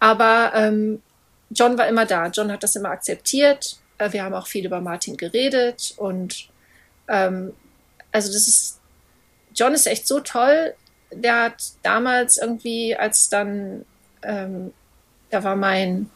[0.00, 1.02] Aber ähm,
[1.50, 2.28] John war immer da.
[2.28, 3.78] John hat das immer akzeptiert.
[3.98, 6.48] Äh, wir haben auch viel über Martin geredet und
[7.08, 7.52] ähm,
[8.12, 8.80] also das ist,
[9.54, 10.74] John ist echt so toll.
[11.12, 13.84] Der hat damals irgendwie, als dann,
[14.22, 14.72] ähm,
[15.30, 16.10] da war mein,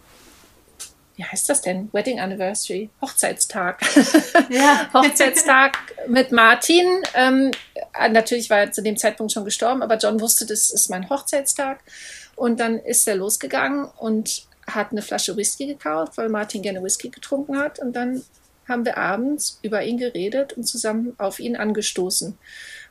[1.17, 1.89] wie heißt das denn?
[1.93, 3.81] Wedding Anniversary, Hochzeitstag.
[4.51, 4.89] Ja.
[4.95, 6.87] Hochzeitstag mit Martin.
[7.15, 7.51] Ähm,
[8.11, 11.81] natürlich war er zu dem Zeitpunkt schon gestorben, aber John wusste, das ist mein Hochzeitstag.
[12.35, 17.09] Und dann ist er losgegangen und hat eine Flasche Whisky gekauft, weil Martin gerne Whisky
[17.09, 17.79] getrunken hat.
[17.79, 18.23] Und dann
[18.69, 22.37] haben wir abends über ihn geredet und zusammen auf ihn angestoßen.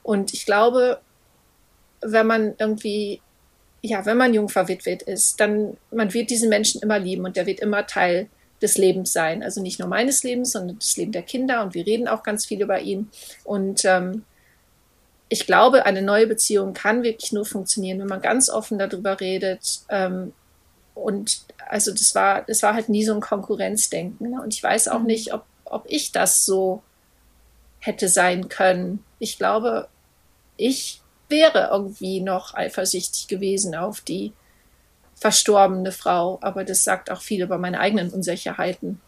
[0.03, 0.99] Und ich glaube,
[2.01, 3.21] wenn man irgendwie,
[3.81, 7.45] ja, wenn man jung verwitwet ist, dann, man wird diesen Menschen immer lieben und der
[7.45, 8.27] wird immer Teil
[8.61, 9.43] des Lebens sein.
[9.43, 11.63] Also nicht nur meines Lebens, sondern das Leben der Kinder.
[11.63, 13.09] Und wir reden auch ganz viel über ihn.
[13.43, 14.23] Und ähm,
[15.29, 19.81] ich glaube, eine neue Beziehung kann wirklich nur funktionieren, wenn man ganz offen darüber redet.
[19.89, 20.33] Ähm,
[20.97, 24.31] und also das war, das war halt nie so ein Konkurrenzdenken.
[24.31, 24.41] Ne?
[24.41, 25.07] Und ich weiß auch mhm.
[25.07, 26.81] nicht, ob, ob ich das so
[27.79, 29.03] hätte sein können.
[29.19, 29.87] Ich glaube,
[30.55, 34.33] ich wäre irgendwie noch eifersüchtig gewesen auf die
[35.15, 36.39] verstorbene Frau.
[36.41, 39.01] Aber das sagt auch viel über meine eigenen Unsicherheiten.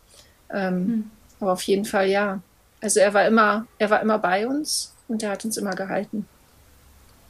[0.51, 1.11] Ähm, mhm.
[1.39, 2.41] Aber auf jeden Fall ja.
[2.81, 6.27] Also er war immer, er war immer bei uns und er hat uns immer gehalten.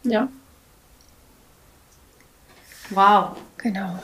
[0.03, 0.29] Ja.
[2.91, 3.35] Wow.
[3.57, 3.99] Genau.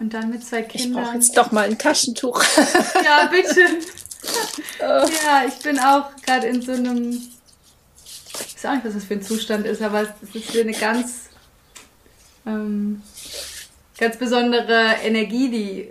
[0.00, 1.02] Und dann mit zwei Kindern.
[1.02, 2.42] Ich brauche jetzt doch mal ein Taschentuch.
[3.04, 3.60] ja, bitte.
[4.80, 7.10] ja, ich bin auch gerade in so einem.
[7.12, 11.28] Ich weiß auch nicht, was das für ein Zustand ist, aber es ist eine ganz,
[12.44, 13.02] ähm,
[13.98, 15.88] ganz besondere Energie, die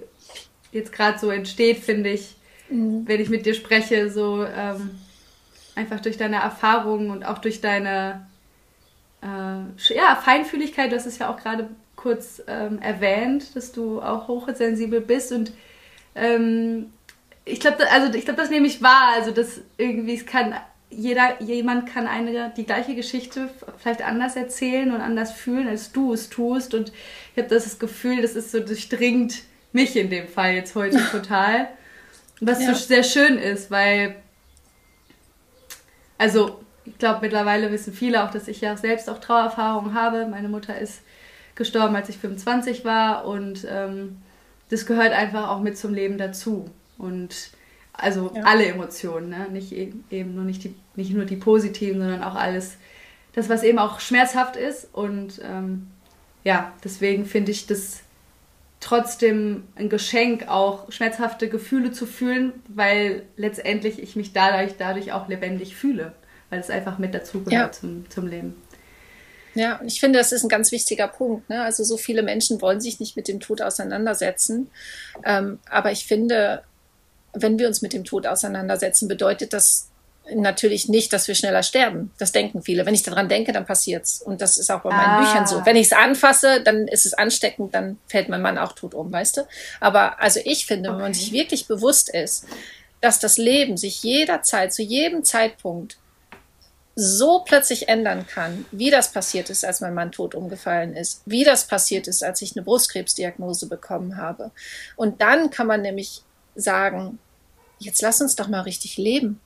[0.74, 2.36] jetzt gerade so entsteht, finde ich,
[2.70, 3.08] mhm.
[3.08, 5.00] wenn ich mit dir spreche, so ähm,
[5.76, 8.28] einfach durch deine Erfahrungen und auch durch deine
[9.22, 15.02] äh, ja, Feinfühligkeit, das ist ja auch gerade kurz ähm, erwähnt, dass du auch hochsensibel
[15.02, 15.52] bist und
[16.16, 16.92] ähm,
[17.46, 20.56] ich glaube, also ich glaube, das nehme ich wahr, also dass irgendwie es kann
[20.90, 26.14] jeder, jemand kann eine die gleiche Geschichte vielleicht anders erzählen und anders fühlen, als du
[26.14, 26.92] es tust und
[27.36, 31.68] ich habe das Gefühl, das ist so durchdringt mich in dem Fall jetzt heute total.
[32.40, 32.74] Was ja.
[32.74, 34.16] so sehr schön ist, weil,
[36.18, 40.28] also ich glaube, mittlerweile wissen viele auch, dass ich ja selbst auch Trauererfahrungen habe.
[40.28, 41.02] Meine Mutter ist
[41.56, 44.18] gestorben, als ich 25 war und ähm,
[44.70, 46.70] das gehört einfach auch mit zum Leben dazu.
[46.98, 47.52] Und
[47.94, 48.44] also ja.
[48.44, 49.48] alle Emotionen, ne?
[49.52, 52.78] nicht eben, eben nur nicht, die, nicht nur die positiven, sondern auch alles,
[53.34, 54.88] das, was eben auch schmerzhaft ist.
[54.94, 55.88] Und ähm,
[56.44, 58.02] ja, deswegen finde ich das
[58.80, 65.30] trotzdem ein Geschenk, auch schmerzhafte Gefühle zu fühlen, weil letztendlich ich mich dadurch, dadurch auch
[65.30, 66.14] lebendig fühle,
[66.50, 67.72] weil es einfach mit dazugehört ja.
[67.72, 68.56] zum, zum Leben.
[69.56, 71.50] Ja, und ich finde, das ist ein ganz wichtiger Punkt.
[71.50, 71.62] Ne?
[71.62, 74.70] Also so viele Menschen wollen sich nicht mit dem Tod auseinandersetzen.
[75.24, 76.64] Ähm, aber ich finde,
[77.34, 79.90] wenn wir uns mit dem Tod auseinandersetzen, bedeutet das
[80.34, 82.12] natürlich nicht, dass wir schneller sterben.
[82.18, 82.86] Das denken viele.
[82.86, 84.22] Wenn ich daran denke, dann passiert's.
[84.22, 85.20] Und das ist auch bei meinen ah.
[85.20, 85.66] Büchern so.
[85.66, 89.12] Wenn ich es anfasse, dann ist es ansteckend, dann fällt mein Mann auch tot um,
[89.12, 89.42] weißt du?
[89.82, 90.98] Aber also ich finde, okay.
[90.98, 92.46] wenn man sich wirklich bewusst ist,
[93.02, 95.98] dass das Leben sich jederzeit, zu jedem Zeitpunkt
[96.96, 101.44] so plötzlich ändern kann, wie das passiert ist, als mein Mann tot umgefallen ist, wie
[101.44, 104.52] das passiert ist, als ich eine Brustkrebsdiagnose bekommen habe.
[104.96, 106.22] Und dann kann man nämlich
[106.56, 107.18] sagen,
[107.80, 109.40] jetzt lass uns doch mal richtig leben.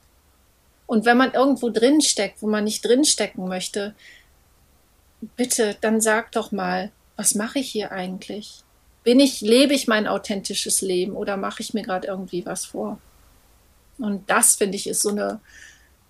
[0.86, 3.94] Und wenn man irgendwo drin steckt, wo man nicht drin stecken möchte,
[5.36, 8.62] bitte, dann sag doch mal, was mache ich hier eigentlich?
[9.04, 12.98] Bin ich, lebe ich mein authentisches Leben oder mache ich mir gerade irgendwie was vor?
[13.98, 15.40] Und das, finde ich, ist so eine,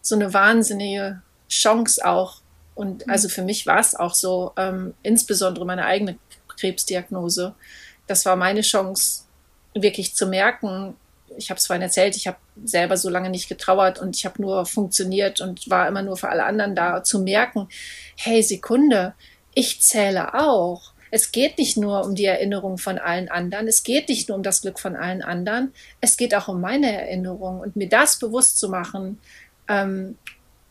[0.03, 2.41] so eine wahnsinnige Chance auch.
[2.75, 3.13] Und mhm.
[3.13, 7.55] also für mich war es auch so, ähm, insbesondere meine eigene Krebsdiagnose.
[8.07, 9.25] Das war meine Chance,
[9.75, 10.97] wirklich zu merken,
[11.37, 14.41] ich habe es vorhin erzählt, ich habe selber so lange nicht getrauert und ich habe
[14.43, 17.69] nur funktioniert und war immer nur für alle anderen da, zu merken,
[18.17, 19.15] hey, Sekunde,
[19.55, 20.93] ich zähle auch.
[21.11, 24.43] Es geht nicht nur um die Erinnerung von allen anderen, es geht nicht nur um
[24.43, 28.59] das Glück von allen anderen, es geht auch um meine Erinnerung und mir das bewusst
[28.59, 29.19] zu machen,
[29.69, 30.19] ähm,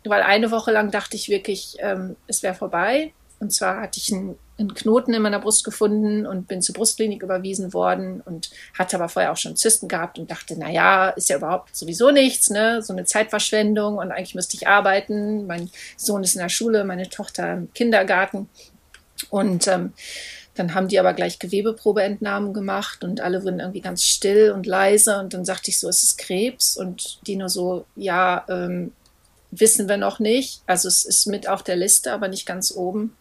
[0.09, 3.13] weil eine Woche lang dachte ich wirklich, ähm, es wäre vorbei.
[3.39, 7.21] Und zwar hatte ich einen, einen, Knoten in meiner Brust gefunden und bin zur Brustklinik
[7.21, 11.29] überwiesen worden und hatte aber vorher auch schon Zysten gehabt und dachte, na ja, ist
[11.29, 12.81] ja überhaupt sowieso nichts, ne?
[12.81, 15.45] So eine Zeitverschwendung und eigentlich müsste ich arbeiten.
[15.45, 18.49] Mein Sohn ist in der Schule, meine Tochter im Kindergarten.
[19.29, 19.93] Und ähm,
[20.57, 25.19] dann haben die aber gleich Gewebeprobeentnahmen gemacht und alle wurden irgendwie ganz still und leise.
[25.19, 26.77] Und dann sagte ich so, es ist Krebs.
[26.77, 28.93] Und die nur so, ja, ähm,
[29.59, 30.61] wissen wir noch nicht.
[30.65, 33.15] Also es ist mit auf der Liste, aber nicht ganz oben.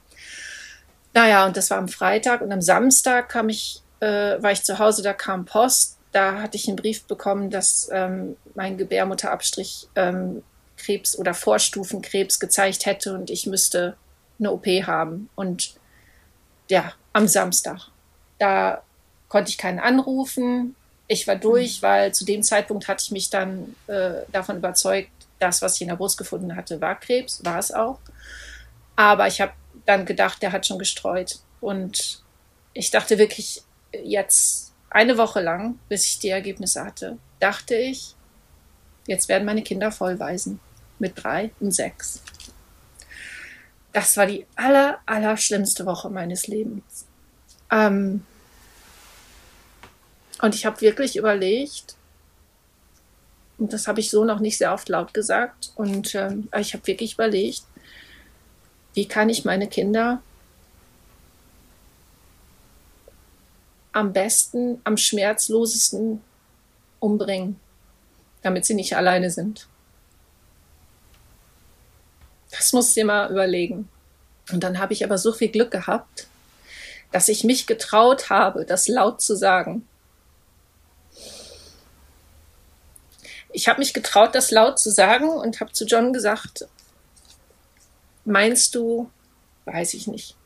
[1.14, 2.40] Naja, und das war am Freitag.
[2.42, 5.96] Und am Samstag kam ich, äh, war ich zu Hause, da kam Post.
[6.12, 10.42] Da hatte ich einen Brief bekommen, dass ähm, mein Gebärmutterabstrich ähm,
[10.77, 13.96] Krebs oder Vorstufenkrebs gezeigt hätte und ich müsste
[14.38, 15.29] eine OP haben.
[15.35, 15.75] Und
[16.68, 17.88] ja, am Samstag.
[18.38, 18.83] Da
[19.29, 20.77] konnte ich keinen anrufen.
[21.09, 21.87] Ich war durch, mhm.
[21.87, 25.88] weil zu dem Zeitpunkt hatte ich mich dann äh, davon überzeugt, das, was ich in
[25.88, 28.01] der Brust gefunden hatte, war Krebs, war es auch.
[28.96, 29.53] Aber ich habe
[29.85, 31.40] dann gedacht, der hat schon gestreut.
[31.61, 32.22] Und
[32.72, 38.14] ich dachte wirklich, jetzt eine Woche lang, bis ich die Ergebnisse hatte, dachte ich,
[39.07, 40.61] jetzt werden meine Kinder vollweisen.
[40.99, 42.22] Mit drei und sechs.
[43.92, 47.07] Das war die aller, aller schlimmste Woche meines Lebens.
[47.70, 48.25] Ähm
[50.40, 51.96] und ich habe wirklich überlegt,
[53.59, 55.73] und das habe ich so noch nicht sehr oft laut gesagt.
[55.77, 57.62] Und ähm, ich habe wirklich überlegt,
[58.95, 60.23] wie kann ich meine Kinder
[63.92, 66.23] am besten, am schmerzlosesten
[67.01, 67.59] umbringen,
[68.42, 69.69] damit sie nicht alleine sind.
[72.51, 73.88] Das musst du dir mal überlegen.
[74.53, 76.27] Und dann habe ich aber so viel Glück gehabt,
[77.11, 79.88] dass ich mich getraut habe, das laut zu sagen.
[83.57, 86.66] Ich habe mich getraut, das laut zu sagen und habe zu John gesagt,
[88.27, 89.11] meinst du,
[89.64, 90.37] weiß ich nicht,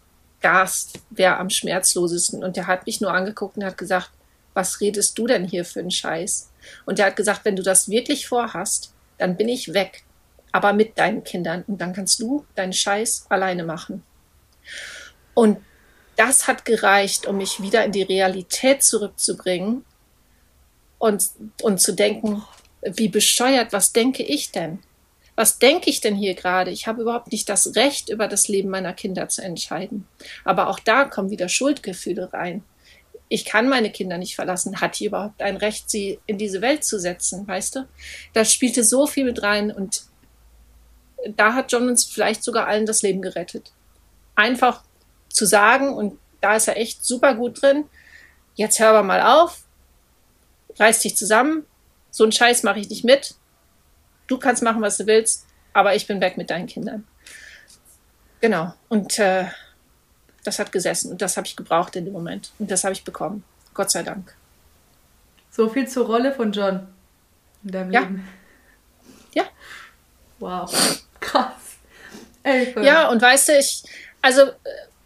[0.40, 2.44] Gas wäre am schmerzlosesten.
[2.44, 4.10] Und der hat mich nur angeguckt und hat gesagt,
[4.54, 6.50] was redest du denn hier für einen Scheiß?
[6.86, 10.04] Und er hat gesagt, wenn du das wirklich vorhast, dann bin ich weg,
[10.52, 11.64] aber mit deinen Kindern.
[11.66, 14.04] Und dann kannst du deinen Scheiß alleine machen.
[15.34, 15.58] Und
[16.14, 19.84] das hat gereicht, um mich wieder in die Realität zurückzubringen
[20.98, 21.28] und,
[21.60, 22.44] und zu denken,
[22.82, 24.78] wie bescheuert, was denke ich denn?
[25.36, 26.70] Was denke ich denn hier gerade?
[26.70, 30.06] Ich habe überhaupt nicht das Recht, über das Leben meiner Kinder zu entscheiden.
[30.44, 32.62] Aber auch da kommen wieder Schuldgefühle rein.
[33.28, 34.80] Ich kann meine Kinder nicht verlassen.
[34.80, 37.88] Hat die überhaupt ein Recht, sie in diese Welt zu setzen, weißt du?
[38.32, 40.02] Da spielte so viel mit rein und
[41.36, 43.72] da hat John uns vielleicht sogar allen das Leben gerettet.
[44.34, 44.82] Einfach
[45.28, 47.84] zu sagen, und da ist er echt super gut drin,
[48.56, 49.64] jetzt hör aber mal auf,
[50.78, 51.66] reiß dich zusammen,
[52.10, 53.34] so einen Scheiß mache ich nicht mit.
[54.26, 57.06] Du kannst machen, was du willst, aber ich bin weg mit deinen Kindern.
[58.40, 58.72] Genau.
[58.88, 59.46] Und äh,
[60.44, 62.52] das hat gesessen und das habe ich gebraucht in dem Moment.
[62.58, 63.44] Und das habe ich bekommen.
[63.74, 64.34] Gott sei Dank.
[65.50, 66.88] So viel zur Rolle von John
[67.64, 68.00] in deinem ja.
[68.00, 68.28] Leben.
[69.34, 69.44] Ja.
[70.38, 70.72] Wow.
[71.20, 71.54] Krass.
[72.42, 73.82] Ey, ja, und weißt du, ich,
[74.22, 74.54] also äh,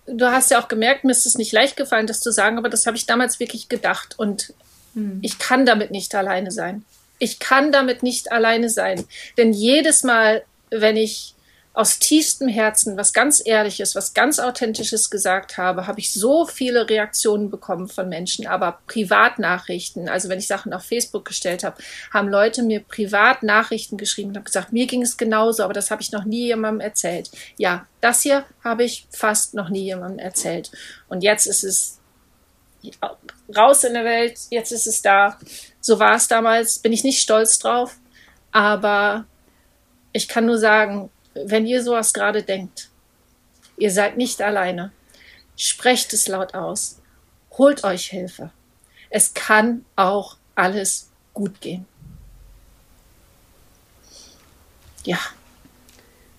[0.06, 2.68] du hast ja auch gemerkt, mir ist es nicht leicht gefallen, das zu sagen, aber
[2.68, 4.18] das habe ich damals wirklich gedacht.
[4.18, 4.54] Und
[4.94, 5.18] hm.
[5.22, 6.84] ich kann damit nicht alleine sein
[7.18, 9.04] ich kann damit nicht alleine sein.
[9.36, 11.34] Denn jedes Mal, wenn ich
[11.72, 16.88] aus tiefstem Herzen was ganz Ehrliches, was ganz Authentisches gesagt habe, habe ich so viele
[16.88, 22.28] Reaktionen bekommen von Menschen, aber Privatnachrichten, also wenn ich Sachen auf Facebook gestellt habe, haben
[22.28, 26.12] Leute mir Privatnachrichten geschrieben und haben gesagt, mir ging es genauso, aber das habe ich
[26.12, 27.30] noch nie jemandem erzählt.
[27.56, 30.70] Ja, das hier habe ich fast noch nie jemandem erzählt.
[31.08, 31.98] Und jetzt ist es
[33.54, 35.38] raus in der Welt, jetzt ist es da.
[35.80, 37.98] So war es damals, bin ich nicht stolz drauf,
[38.52, 39.26] aber
[40.12, 42.90] ich kann nur sagen, wenn ihr sowas gerade denkt,
[43.76, 44.92] ihr seid nicht alleine.
[45.56, 47.00] Sprecht es laut aus.
[47.52, 48.50] Holt euch Hilfe.
[49.10, 51.86] Es kann auch alles gut gehen.
[55.04, 55.18] Ja.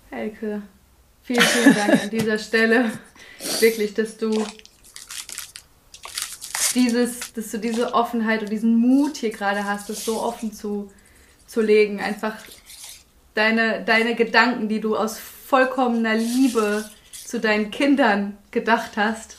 [0.09, 0.61] Helke,
[1.23, 2.91] vielen, vielen Dank an dieser Stelle.
[3.59, 4.45] Wirklich, dass du
[6.75, 10.91] dieses, dass du diese Offenheit und diesen Mut hier gerade hast, das so offen zu,
[11.47, 11.99] zu legen.
[11.99, 12.35] Einfach
[13.33, 19.37] deine, deine Gedanken, die du aus vollkommener Liebe zu deinen Kindern gedacht hast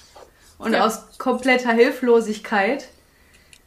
[0.59, 0.85] und ja.
[0.85, 2.89] aus kompletter Hilflosigkeit,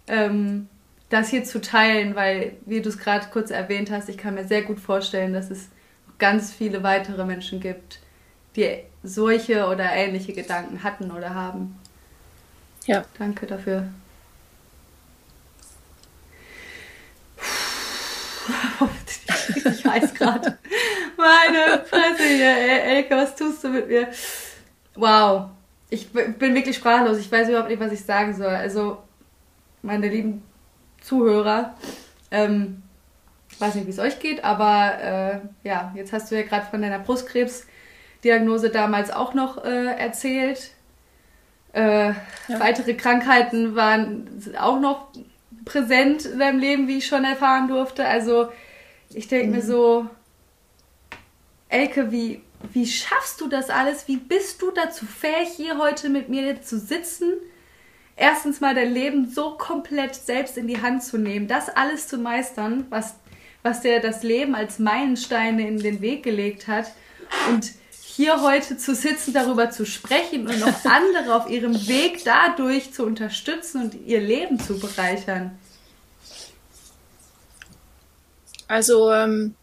[0.07, 0.67] ähm,
[1.09, 4.45] das hier zu teilen, weil, wie du es gerade kurz erwähnt hast, ich kann mir
[4.45, 5.69] sehr gut vorstellen, dass es
[6.19, 7.99] ganz viele weitere Menschen gibt,
[8.55, 11.79] die solche oder ähnliche Gedanken hatten oder haben.
[12.89, 13.05] Ja.
[13.19, 13.87] Danke dafür.
[19.53, 20.57] ich weiß gerade.
[21.15, 24.07] Meine Fresse hier, Elke, was tust du mit mir?
[24.95, 25.49] Wow.
[25.91, 27.19] Ich bin wirklich sprachlos.
[27.19, 28.47] Ich weiß überhaupt nicht, was ich sagen soll.
[28.47, 28.97] Also,
[29.83, 30.41] meine lieben
[30.99, 31.75] Zuhörer,
[32.31, 32.81] ähm,
[33.51, 36.65] ich weiß nicht, wie es euch geht, aber äh, ja, jetzt hast du ja gerade
[36.65, 40.71] von deiner Brustkrebsdiagnose damals auch noch äh, erzählt.
[41.73, 42.15] Äh, ja.
[42.59, 45.07] Weitere Krankheiten waren auch noch
[45.65, 48.05] präsent in deinem Leben, wie ich schon erfahren durfte.
[48.05, 48.49] Also
[49.13, 49.55] ich denke mhm.
[49.55, 50.07] mir so,
[51.69, 52.41] Elke, wie,
[52.73, 54.07] wie schaffst du das alles?
[54.07, 57.33] Wie bist du dazu fähig, hier heute mit mir zu sitzen?
[58.15, 62.17] Erstens mal dein Leben so komplett selbst in die Hand zu nehmen, das alles zu
[62.17, 63.15] meistern, was,
[63.63, 66.91] was dir das Leben als Meilensteine in den Weg gelegt hat.
[67.49, 67.71] Und
[68.19, 73.05] hier heute zu sitzen, darüber zu sprechen und noch andere auf ihrem Weg dadurch zu
[73.05, 75.57] unterstützen und ihr Leben zu bereichern.
[78.67, 79.55] Also, ähm,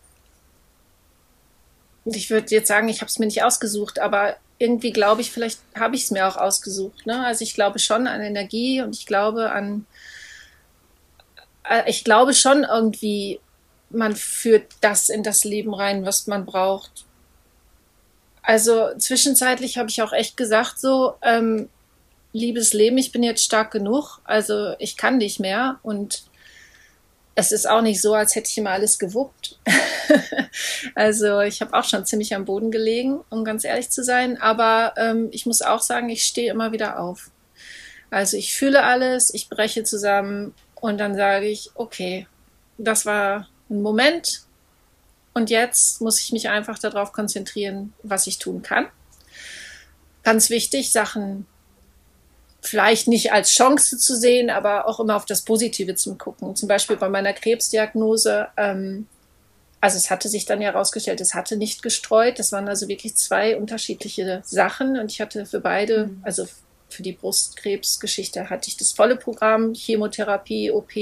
[2.07, 5.61] ich würde jetzt sagen, ich habe es mir nicht ausgesucht, aber irgendwie glaube ich, vielleicht
[5.79, 7.05] habe ich es mir auch ausgesucht.
[7.05, 7.27] Ne?
[7.27, 9.85] Also ich glaube schon an Energie und ich glaube an,
[11.69, 13.39] äh, ich glaube schon irgendwie,
[13.91, 17.06] man führt das in das Leben rein, was man braucht.
[18.47, 21.69] Also zwischenzeitlich habe ich auch echt gesagt, so, ähm,
[22.33, 26.23] liebes Leben, ich bin jetzt stark genug, also ich kann nicht mehr und
[27.35, 29.59] es ist auch nicht so, als hätte ich immer alles gewuppt.
[30.95, 34.95] also ich habe auch schon ziemlich am Boden gelegen, um ganz ehrlich zu sein, aber
[34.97, 37.33] ähm, ich muss auch sagen, ich stehe immer wieder auf.
[38.11, 42.29] Also ich fühle alles, ich breche zusammen und dann sage ich, okay,
[42.79, 44.47] das war ein Moment,
[45.37, 48.87] und jetzt muss ich mich einfach darauf konzentrieren, was ich tun kann.
[50.23, 51.47] Ganz wichtig, Sachen
[52.63, 56.57] vielleicht nicht als Chance zu sehen, aber auch immer auf das Positive zu gucken.
[56.57, 59.09] Zum Beispiel bei meiner Krebsdiagnose, ähm,
[59.79, 62.39] also es hatte sich dann ja herausgestellt, es hatte nicht gestreut.
[62.39, 66.21] Das waren also wirklich zwei unterschiedliche Sachen und ich hatte für beide, mhm.
[66.23, 66.49] also
[66.97, 70.93] für die Brustkrebsgeschichte hatte ich das volle Programm, Chemotherapie, OP,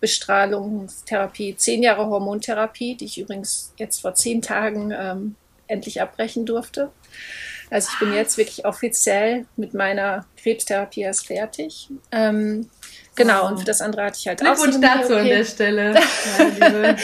[0.00, 5.34] Bestrahlungstherapie, zehn Jahre Hormontherapie, die ich übrigens jetzt vor zehn Tagen ähm,
[5.66, 6.90] endlich abbrechen durfte.
[7.70, 11.88] Also ich bin jetzt wirklich offiziell mit meiner Krebstherapie erst fertig.
[12.12, 12.68] Ähm,
[13.14, 13.48] genau, oh.
[13.48, 14.54] und für das andere hatte ich halt auch.
[14.54, 15.94] Glückwunsch dazu an der Stelle,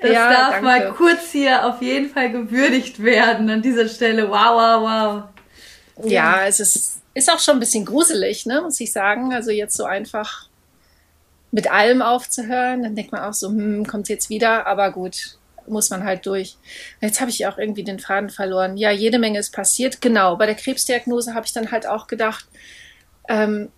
[0.00, 0.64] Das ja, darf danke.
[0.64, 4.28] mal kurz hier auf jeden Fall gewürdigt werden an dieser Stelle.
[4.28, 5.24] Wow, wow,
[5.96, 6.10] wow.
[6.10, 9.32] Ja es ist, ist auch schon ein bisschen gruselig, ne, muss ich sagen.
[9.32, 10.48] Also jetzt so einfach
[11.50, 12.82] mit allem aufzuhören.
[12.82, 16.56] Dann denkt man auch so, hm, kommt jetzt wieder, aber gut, muss man halt durch.
[17.00, 18.76] Jetzt habe ich auch irgendwie den Faden verloren.
[18.76, 20.00] Ja, jede Menge ist passiert.
[20.00, 22.46] Genau, bei der Krebsdiagnose habe ich dann halt auch gedacht,
[23.28, 23.70] ähm,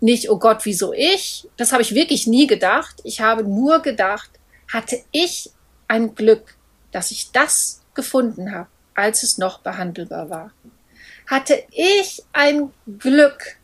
[0.00, 1.48] nicht, oh Gott, wieso ich?
[1.56, 3.00] Das habe ich wirklich nie gedacht.
[3.04, 4.30] Ich habe nur gedacht,
[4.70, 5.50] hatte ich
[5.88, 6.56] ein Glück,
[6.92, 10.52] dass ich das gefunden habe, als es noch behandelbar war.
[11.26, 13.56] Hatte ich ein Glück,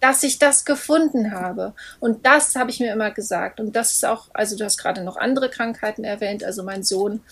[0.00, 1.72] dass ich das gefunden habe.
[1.98, 3.58] Und das habe ich mir immer gesagt.
[3.58, 6.44] Und das ist auch, also du hast gerade noch andere Krankheiten erwähnt.
[6.44, 7.22] Also mein Sohn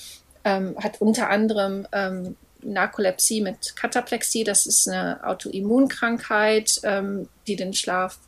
[0.45, 4.45] ähm, hat unter anderem ähm, Narkolepsie mit Kataplexie.
[4.45, 8.19] Das ist eine Autoimmunkrankheit, ähm, die den Schlaf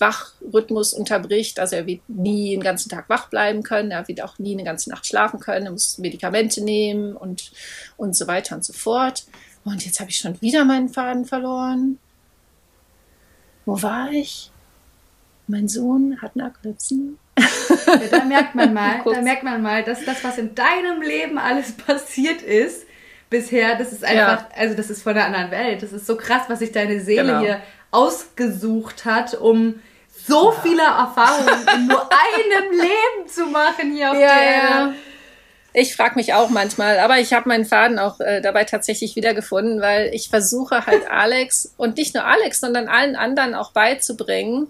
[0.00, 1.60] Wachrhythmus unterbricht.
[1.60, 4.64] Also er wird nie den ganzen Tag wach bleiben können, er wird auch nie eine
[4.64, 7.52] ganze Nacht schlafen können, er muss Medikamente nehmen und,
[7.96, 9.24] und so weiter und so fort.
[9.64, 11.98] Und jetzt habe ich schon wieder meinen Faden verloren.
[13.66, 14.50] Wo war ich?
[15.46, 17.16] Mein Sohn hat Narkolepsie.
[17.38, 21.38] Ja, da merkt man mal, da merkt man mal, dass das, was in deinem Leben
[21.38, 22.86] alles passiert ist,
[23.28, 24.48] bisher, das ist einfach, ja.
[24.56, 25.82] also das ist von einer anderen Welt.
[25.82, 27.40] Das ist so krass, was sich deine Seele genau.
[27.40, 29.80] hier ausgesucht hat, um
[30.26, 34.68] so viele Erfahrungen in nur einem Leben zu machen hier auf ja, der Erde.
[34.68, 34.94] Ja.
[35.72, 39.80] Ich frage mich auch manchmal, aber ich habe meinen Faden auch äh, dabei tatsächlich wiedergefunden,
[39.80, 44.68] weil ich versuche halt Alex und nicht nur Alex, sondern allen anderen auch beizubringen,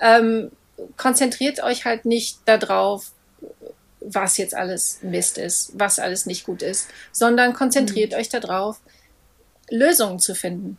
[0.00, 0.50] ähm,
[0.96, 3.12] konzentriert euch halt nicht darauf,
[4.00, 8.18] was jetzt alles Mist ist, was alles nicht gut ist, sondern konzentriert mhm.
[8.18, 8.80] euch darauf,
[9.70, 10.76] Lösungen zu finden.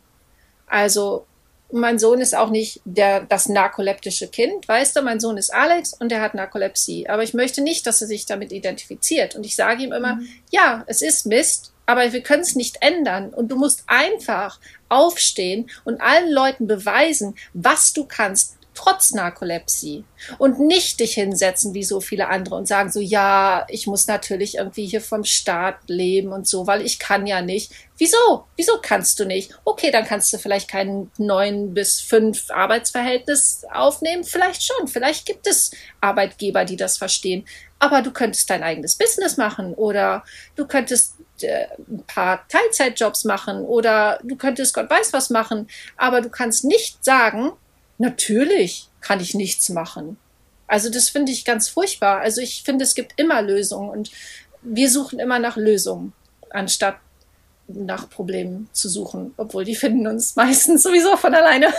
[0.66, 1.26] Also
[1.72, 5.94] mein Sohn ist auch nicht der, das narkoleptische Kind, weißt du, mein Sohn ist Alex
[5.94, 7.08] und der hat Narkolepsie.
[7.08, 9.34] Aber ich möchte nicht, dass er sich damit identifiziert.
[9.34, 10.28] Und ich sage ihm immer, mhm.
[10.50, 13.30] ja, es ist Mist, aber wir können es nicht ändern.
[13.30, 20.04] Und du musst einfach aufstehen und allen Leuten beweisen, was du kannst, trotz Narkolepsie
[20.38, 24.56] und nicht dich hinsetzen wie so viele andere und sagen so, ja, ich muss natürlich
[24.56, 27.72] irgendwie hier vom Staat leben und so, weil ich kann ja nicht.
[27.96, 28.46] Wieso?
[28.56, 29.52] Wieso kannst du nicht?
[29.64, 34.24] Okay, dann kannst du vielleicht kein neun bis fünf Arbeitsverhältnis aufnehmen.
[34.24, 34.88] Vielleicht schon.
[34.88, 35.70] Vielleicht gibt es
[36.00, 37.46] Arbeitgeber, die das verstehen.
[37.78, 40.24] Aber du könntest dein eigenes Business machen oder
[40.56, 45.68] du könntest äh, ein paar Teilzeitjobs machen oder du könntest Gott weiß was machen.
[45.96, 47.52] Aber du kannst nicht sagen,
[47.98, 50.16] Natürlich kann ich nichts machen.
[50.66, 52.20] Also das finde ich ganz furchtbar.
[52.20, 54.10] Also ich finde, es gibt immer Lösungen und
[54.62, 56.12] wir suchen immer nach Lösungen,
[56.50, 56.96] anstatt
[57.68, 61.66] nach Problemen zu suchen, obwohl die finden uns meistens sowieso von alleine.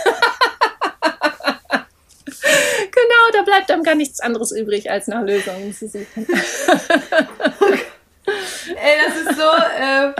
[2.24, 6.26] genau, da bleibt einem gar nichts anderes übrig, als nach Lösungen zu suchen.
[8.26, 10.12] Ey, das ist so, äh,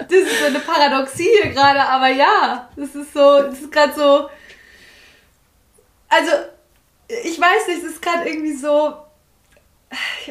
[0.00, 3.92] das ist so eine Paradoxie hier gerade, aber ja, das ist so, das ist gerade
[3.94, 4.28] so,
[6.12, 6.30] also,
[7.24, 8.94] ich weiß nicht, es ist gerade irgendwie so.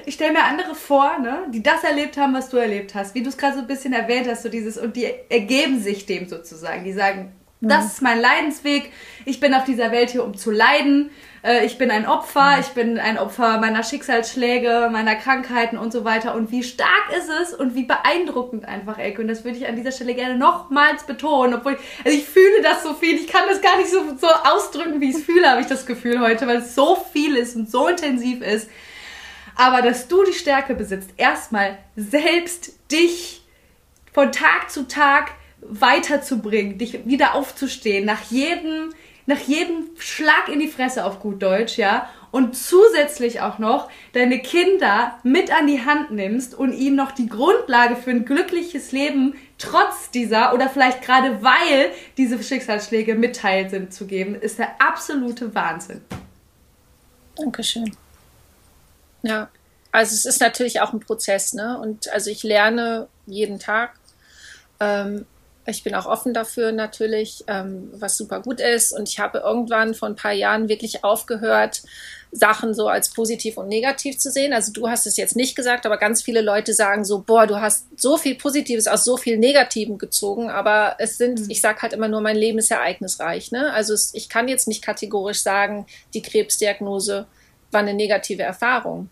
[0.06, 3.22] Ich stelle mir andere vor, ne, die das erlebt haben, was du erlebt hast, wie
[3.22, 6.28] du es gerade so ein bisschen erwähnt hast, so dieses, und die ergeben sich dem
[6.28, 6.84] sozusagen.
[6.84, 8.92] Die sagen, das ist mein Leidensweg.
[9.26, 11.12] Ich bin auf dieser Welt hier, um zu leiden.
[11.44, 12.58] Äh, ich bin ein Opfer.
[12.60, 16.36] Ich bin ein Opfer meiner Schicksalsschläge, meiner Krankheiten und so weiter.
[16.36, 19.22] Und wie stark ist es und wie beeindruckend einfach, Elke.
[19.22, 21.56] Und das würde ich an dieser Stelle gerne nochmals betonen.
[21.56, 23.16] Obwohl, also ich fühle das so viel.
[23.16, 25.86] Ich kann das gar nicht so, so ausdrücken, wie ich es fühle, habe ich das
[25.86, 28.70] Gefühl heute, weil es so viel ist und so intensiv ist.
[29.56, 33.44] Aber dass du die Stärke besitzt, erstmal selbst dich
[34.14, 35.32] von Tag zu Tag
[35.62, 38.94] weiterzubringen, dich wieder aufzustehen, nach jedem,
[39.26, 44.40] nach jedem Schlag in die Fresse auf gut Deutsch, ja, und zusätzlich auch noch deine
[44.40, 49.36] Kinder mit an die Hand nimmst und ihnen noch die Grundlage für ein glückliches Leben
[49.58, 55.54] trotz dieser oder vielleicht gerade weil diese Schicksalsschläge mitteilt sind zu geben, ist der absolute
[55.54, 56.02] Wahnsinn.
[57.36, 57.96] Dankeschön.
[59.24, 59.50] Ja,
[59.92, 61.78] also es ist natürlich auch ein Prozess, ne?
[61.80, 63.96] Und also ich lerne jeden Tag.
[64.80, 65.26] Ähm,
[65.66, 68.92] ich bin auch offen dafür natürlich, ähm, was super gut ist.
[68.92, 71.84] Und ich habe irgendwann vor ein paar Jahren wirklich aufgehört,
[72.32, 74.54] Sachen so als positiv und negativ zu sehen.
[74.54, 77.60] Also du hast es jetzt nicht gesagt, aber ganz viele Leute sagen so, boah, du
[77.60, 80.50] hast so viel Positives aus so viel Negativen gezogen.
[80.50, 81.50] Aber es sind, mhm.
[81.50, 83.52] ich sage halt immer nur, mein Leben ist ereignisreich.
[83.52, 83.72] Ne?
[83.74, 87.28] Also es, ich kann jetzt nicht kategorisch sagen, die Krebsdiagnose
[87.70, 89.10] war eine negative Erfahrung.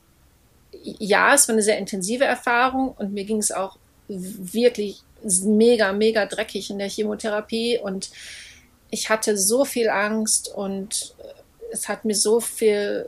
[0.82, 3.78] Ja, es war eine sehr intensive Erfahrung und mir ging es auch
[4.08, 8.10] wirklich mega, mega dreckig in der Chemotherapie und
[8.92, 11.16] ich hatte so viel Angst und
[11.72, 13.06] es hat mir so viel,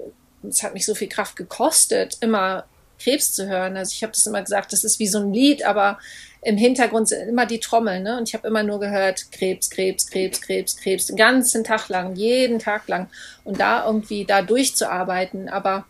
[0.48, 2.66] es hat mich so viel Kraft gekostet, immer
[3.00, 3.78] Krebs zu hören.
[3.78, 5.98] Also ich habe das immer gesagt, das ist wie so ein Lied, aber
[6.44, 8.18] im Hintergrund sind immer die Trommeln, ne?
[8.18, 12.16] Und ich habe immer nur gehört, Krebs, Krebs, Krebs, Krebs, Krebs, den ganzen Tag lang,
[12.16, 13.10] jeden Tag lang.
[13.44, 15.50] Und da irgendwie da durchzuarbeiten.
[15.50, 15.86] Aber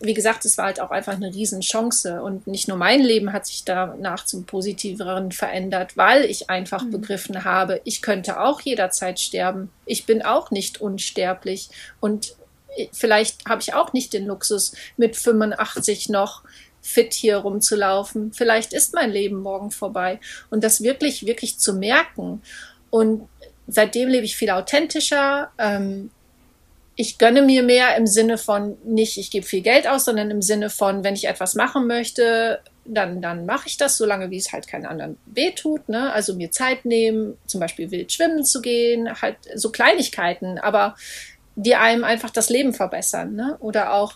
[0.00, 2.22] wie gesagt, es war halt auch einfach eine Riesenchance.
[2.22, 6.90] Und nicht nur mein Leben hat sich danach zum Positiveren verändert, weil ich einfach mhm.
[6.90, 9.70] begriffen habe, ich könnte auch jederzeit sterben.
[9.84, 11.70] Ich bin auch nicht unsterblich.
[12.00, 12.34] Und
[12.92, 16.42] vielleicht habe ich auch nicht den Luxus, mit 85 noch
[16.82, 18.32] fit hier rumzulaufen.
[18.32, 20.20] Vielleicht ist mein Leben morgen vorbei.
[20.50, 22.42] Und das wirklich, wirklich zu merken.
[22.90, 23.28] Und
[23.66, 25.50] seitdem lebe ich viel authentischer.
[25.58, 26.10] Ähm,
[26.96, 30.40] ich gönne mir mehr im Sinne von nicht, ich gebe viel Geld aus, sondern im
[30.40, 34.52] Sinne von, wenn ich etwas machen möchte, dann, dann mache ich das, solange wie es
[34.52, 35.90] halt keinen anderen wehtut.
[35.90, 36.10] Ne?
[36.12, 40.96] Also mir Zeit nehmen, zum Beispiel wild schwimmen zu gehen, halt so Kleinigkeiten, aber
[41.54, 43.34] die einem einfach das Leben verbessern.
[43.34, 43.56] Ne?
[43.60, 44.14] Oder auch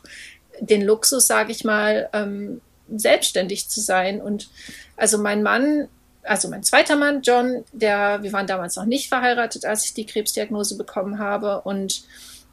[0.61, 2.63] den Luxus, sage ich mal, ähm,
[2.95, 4.23] selbstständig zu sein.
[4.23, 4.49] Und
[4.97, 5.89] also mein Mann,
[6.23, 10.07] also mein zweiter Mann, John, der, wir waren damals noch nicht verheiratet, als ich die
[10.07, 11.61] Krebsdiagnose bekommen habe.
[11.63, 12.05] Und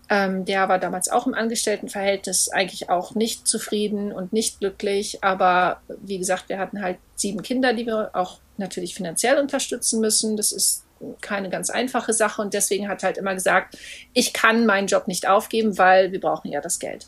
[0.09, 5.23] ähm, der war damals auch im Angestelltenverhältnis eigentlich auch nicht zufrieden und nicht glücklich.
[5.23, 10.37] Aber wie gesagt, wir hatten halt sieben Kinder, die wir auch natürlich finanziell unterstützen müssen.
[10.37, 10.83] Das ist
[11.21, 13.77] keine ganz einfache Sache und deswegen hat er halt immer gesagt,
[14.13, 17.07] ich kann meinen Job nicht aufgeben, weil wir brauchen ja das Geld.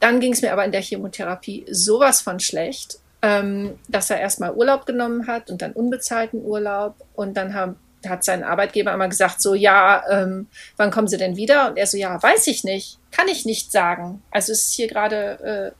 [0.00, 4.54] Dann ging es mir aber in der Chemotherapie sowas von schlecht, ähm, dass er erstmal
[4.54, 7.76] Urlaub genommen hat und dann unbezahlten Urlaub und dann haben
[8.08, 11.68] hat sein Arbeitgeber immer gesagt, so, ja, ähm, wann kommen Sie denn wieder?
[11.68, 14.22] Und er so, ja, weiß ich nicht, kann ich nicht sagen.
[14.30, 15.74] Also es ist hier gerade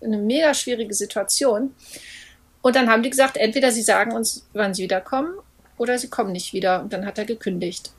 [0.00, 1.74] äh, eine mega schwierige Situation.
[2.62, 5.34] Und dann haben die gesagt, entweder Sie sagen uns, wann Sie wiederkommen,
[5.76, 6.80] oder Sie kommen nicht wieder.
[6.82, 7.90] Und dann hat er gekündigt.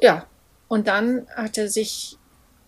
[0.00, 0.26] ja,
[0.68, 2.18] und dann hat er sich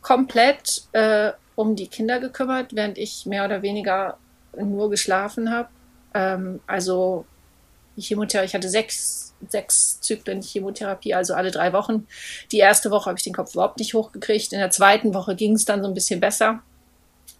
[0.00, 4.16] komplett äh, um die Kinder gekümmert, während ich mehr oder weniger
[4.56, 5.68] nur geschlafen habe.
[6.14, 7.26] Ähm, also
[8.01, 12.07] Chemotherapie, ich hatte sechs, sechs Zyklen Chemotherapie, also alle drei Wochen.
[12.53, 14.53] Die erste Woche habe ich den Kopf überhaupt nicht hochgekriegt.
[14.53, 16.62] In der zweiten Woche ging es dann so ein bisschen besser.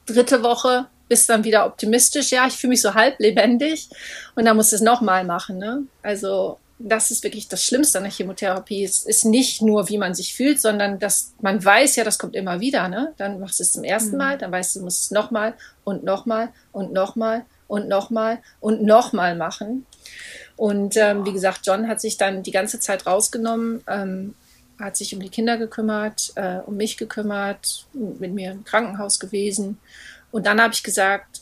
[0.07, 2.31] Dritte Woche bist dann wieder optimistisch.
[2.31, 3.89] Ja, ich fühle mich so halb lebendig
[4.37, 5.59] und dann musst du es nochmal machen.
[5.59, 5.83] Ne?
[6.03, 8.85] Also das ist wirklich das Schlimmste an der Chemotherapie.
[8.85, 12.35] Es ist nicht nur, wie man sich fühlt, sondern dass man weiß ja, das kommt
[12.35, 12.89] immer wieder.
[12.89, 13.13] Ne?
[13.19, 14.19] Dann machst du es zum ersten mhm.
[14.19, 15.55] Mal, dann weißt du, du musst es nochmal
[15.85, 19.85] und nochmal und nochmal und nochmal und nochmal machen.
[20.61, 24.35] Und ähm, wie gesagt, John hat sich dann die ganze Zeit rausgenommen, ähm,
[24.79, 29.79] hat sich um die Kinder gekümmert, äh, um mich gekümmert, mit mir im Krankenhaus gewesen.
[30.31, 31.41] Und dann habe ich gesagt,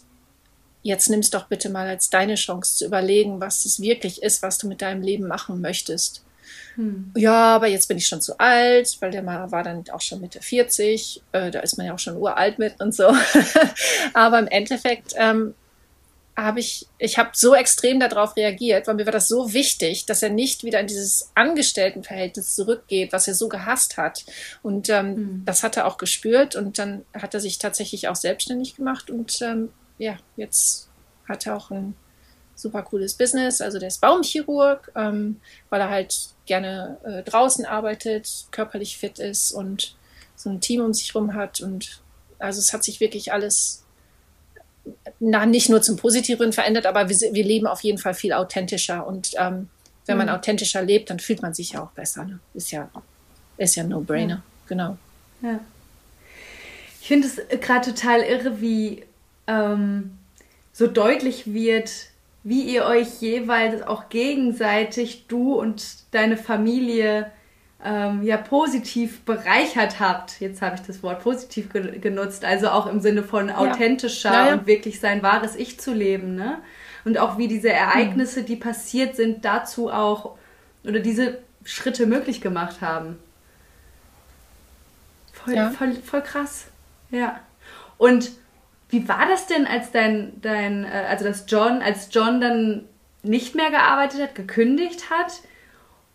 [0.84, 4.40] jetzt nimm es doch bitte mal als deine Chance zu überlegen, was es wirklich ist,
[4.42, 6.22] was du mit deinem Leben machen möchtest.
[6.76, 7.10] Hm.
[7.16, 10.20] Ja, aber jetzt bin ich schon zu alt, weil der mal war dann auch schon
[10.20, 13.12] Mitte 40, äh, da ist man ja auch schon uralt mit und so.
[14.14, 15.54] aber im Endeffekt ähm,
[16.44, 20.22] habe ich, ich habe so extrem darauf reagiert, weil mir war das so wichtig, dass
[20.22, 24.24] er nicht wieder in dieses Angestelltenverhältnis zurückgeht, was er so gehasst hat.
[24.62, 25.42] Und ähm, mhm.
[25.44, 29.42] das hat er auch gespürt und dann hat er sich tatsächlich auch selbstständig gemacht und
[29.42, 30.88] ähm, ja, jetzt
[31.28, 31.94] hat er auch ein
[32.54, 33.60] super cooles Business.
[33.60, 39.50] Also der ist Baumchirurg, ähm, weil er halt gerne äh, draußen arbeitet, körperlich fit ist
[39.50, 39.96] und
[40.36, 42.00] so ein Team um sich rum hat und
[42.38, 43.84] also es hat sich wirklich alles
[45.20, 49.06] na, nicht nur zum Positiven verändert, aber wir, wir leben auf jeden Fall viel authentischer.
[49.06, 49.68] Und ähm,
[50.06, 50.26] wenn mhm.
[50.26, 52.24] man authentischer lebt, dann fühlt man sich ja auch besser.
[52.24, 52.38] Ne?
[52.54, 52.88] Ist ja,
[53.56, 54.34] ist ja No-Brainer.
[54.34, 54.42] Ja.
[54.68, 54.98] Genau.
[55.42, 55.60] Ja.
[57.00, 59.04] Ich finde es äh, gerade total irre, wie
[59.46, 60.18] ähm,
[60.72, 61.90] so deutlich wird,
[62.44, 67.30] wie ihr euch jeweils auch gegenseitig, du und deine Familie,
[67.84, 70.40] ähm, ja positiv bereichert habt.
[70.40, 74.40] Jetzt habe ich das Wort positiv ge genutzt, also auch im Sinne von authentischer ja.
[74.40, 74.54] Ja, ja.
[74.54, 76.58] und wirklich sein wahres Ich zu leben, ne?
[77.04, 80.36] Und auch wie diese Ereignisse, die passiert sind, dazu auch
[80.84, 83.18] oder diese Schritte möglich gemacht haben.
[85.32, 86.66] Voll, voll, voll krass.
[87.10, 87.40] Ja.
[87.96, 88.32] Und
[88.90, 92.84] wie war das denn, als dein, dein, äh, also dass John, als John dann
[93.22, 95.40] nicht mehr gearbeitet hat, gekündigt hat?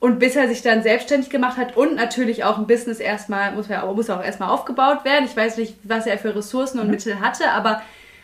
[0.03, 3.69] Und bis er sich dann selbstständig gemacht hat und natürlich auch ein Business erstmal, muss,
[3.69, 5.23] ja, muss auch erstmal aufgebaut werden.
[5.23, 6.91] Ich weiß nicht, was er für Ressourcen und mhm.
[6.91, 7.81] Mittel hatte, aber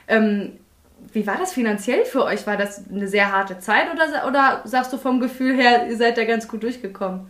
[0.09, 0.59] ähm,
[1.13, 2.45] wie war das finanziell für euch?
[2.45, 6.17] War das eine sehr harte Zeit oder, oder sagst du vom Gefühl her, ihr seid
[6.17, 7.29] da ganz gut durchgekommen?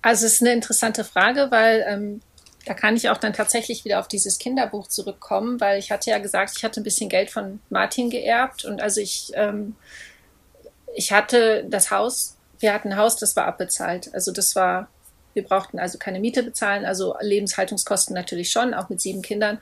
[0.00, 2.22] Also es ist eine interessante Frage, weil ähm,
[2.64, 6.16] da kann ich auch dann tatsächlich wieder auf dieses Kinderbuch zurückkommen, weil ich hatte ja
[6.16, 9.76] gesagt, ich hatte ein bisschen Geld von Martin geerbt und also ich, ähm,
[10.94, 14.10] ich hatte das Haus wir hatten ein Haus, das war abbezahlt.
[14.14, 14.88] Also das war,
[15.34, 19.58] wir brauchten also keine Miete bezahlen, also Lebenshaltungskosten natürlich schon, auch mit sieben Kindern.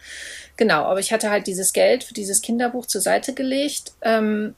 [0.57, 3.93] Genau, aber ich hatte halt dieses Geld für dieses Kinderbuch zur Seite gelegt.
[4.03, 4.55] Ähm,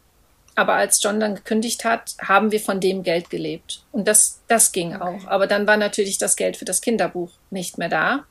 [0.54, 3.84] aber als John dann gekündigt hat, haben wir von dem Geld gelebt.
[3.90, 5.02] Und das, das ging okay.
[5.02, 5.26] auch.
[5.26, 8.26] Aber dann war natürlich das Geld für das Kinderbuch nicht mehr da.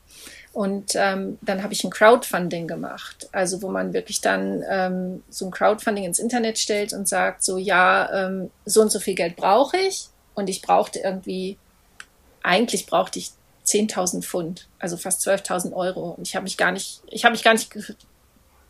[0.52, 5.46] Und ähm, dann habe ich ein Crowdfunding gemacht, also wo man wirklich dann ähm, so
[5.46, 9.36] ein Crowdfunding ins Internet stellt und sagt, so ja, ähm, so und so viel Geld
[9.36, 11.56] brauche ich und ich brauchte irgendwie,
[12.42, 13.30] eigentlich brauchte ich
[13.66, 16.10] 10.000 Pfund, also fast 12.000 Euro.
[16.10, 17.70] Und ich habe mich gar nicht, ich habe mich gar nicht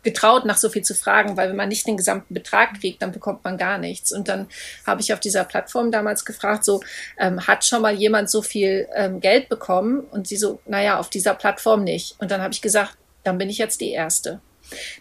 [0.03, 3.11] getraut, nach so viel zu fragen, weil wenn man nicht den gesamten Betrag kriegt, dann
[3.11, 4.11] bekommt man gar nichts.
[4.11, 4.47] Und dann
[4.85, 6.81] habe ich auf dieser Plattform damals gefragt, so,
[7.17, 10.01] ähm, hat schon mal jemand so viel ähm, Geld bekommen?
[10.01, 12.15] Und sie so, naja, auf dieser Plattform nicht.
[12.19, 14.39] Und dann habe ich gesagt, dann bin ich jetzt die Erste.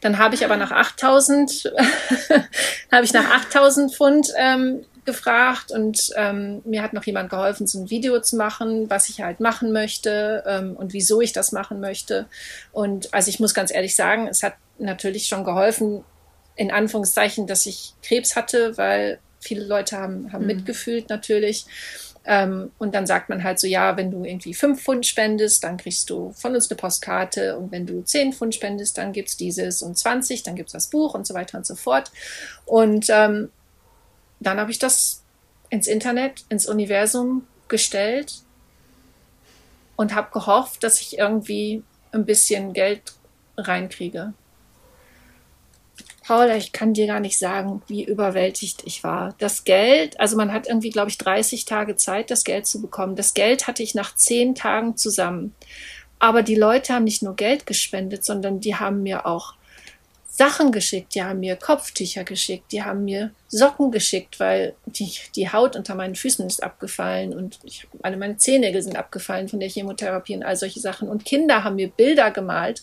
[0.00, 1.72] Dann habe ich aber nach 8000,
[2.92, 7.80] habe ich nach 8000 Pfund ähm, gefragt und ähm, mir hat noch jemand geholfen, so
[7.80, 11.80] ein Video zu machen, was ich halt machen möchte ähm, und wieso ich das machen
[11.80, 12.26] möchte.
[12.70, 16.04] Und also ich muss ganz ehrlich sagen, es hat natürlich schon geholfen,
[16.56, 20.48] in Anführungszeichen, dass ich Krebs hatte, weil viele Leute haben, haben mhm.
[20.48, 21.66] mitgefühlt natürlich.
[22.24, 25.76] Ähm, und dann sagt man halt so, ja, wenn du irgendwie fünf Pfund spendest, dann
[25.76, 27.56] kriegst du von uns eine Postkarte.
[27.58, 31.14] Und wenn du zehn Pfund spendest, dann gibt's dieses und 20, dann gibt's das Buch
[31.14, 32.12] und so weiter und so fort.
[32.64, 33.50] Und ähm,
[34.38, 35.22] dann habe ich das
[35.70, 38.34] ins Internet, ins Universum gestellt
[39.96, 43.14] und habe gehofft, dass ich irgendwie ein bisschen Geld
[43.56, 44.34] reinkriege.
[46.32, 49.34] Paula, ich kann dir gar nicht sagen, wie überwältigt ich war.
[49.36, 53.16] Das Geld, also man hat irgendwie, glaube ich, 30 Tage Zeit, das Geld zu bekommen.
[53.16, 55.54] Das Geld hatte ich nach zehn Tagen zusammen.
[56.18, 59.52] Aber die Leute haben nicht nur Geld gespendet, sondern die haben mir auch
[60.26, 65.52] Sachen geschickt, die haben mir Kopftücher geschickt, die haben mir Socken geschickt, weil die, die
[65.52, 69.68] Haut unter meinen Füßen ist abgefallen und ich, alle meine Zehennägel sind abgefallen von der
[69.68, 71.10] Chemotherapie und all solche Sachen.
[71.10, 72.82] Und Kinder haben mir Bilder gemalt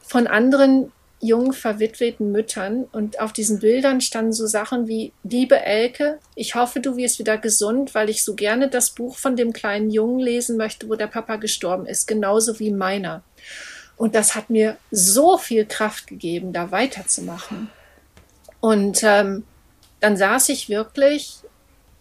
[0.00, 0.90] von anderen
[1.20, 6.80] jungen verwitweten Müttern und auf diesen Bildern standen so Sachen wie Liebe Elke, ich hoffe,
[6.80, 10.56] du wirst wieder gesund, weil ich so gerne das Buch von dem kleinen Jungen lesen
[10.56, 13.22] möchte, wo der Papa gestorben ist, genauso wie meiner.
[13.96, 17.70] Und das hat mir so viel Kraft gegeben, da weiterzumachen.
[18.60, 19.44] Und ähm,
[20.00, 21.39] dann saß ich wirklich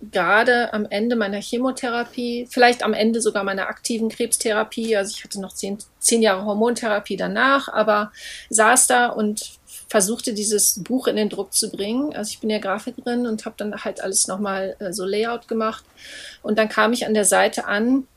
[0.02, 4.96] gerade am Ende meiner Chemotherapie, vielleicht am Ende sogar meiner aktiven Krebstherapie.
[4.96, 8.12] Also ich hatte noch zehn, zehn Jahre Hormontherapie danach, aber
[8.50, 12.16] saß da und versuchte dieses Buch in den Druck zu bringen.
[12.16, 15.84] Also ich bin ja Grafikerin und habe dann halt alles nochmal äh, so Layout gemacht.
[16.42, 18.08] Und dann kam ich an der Seite an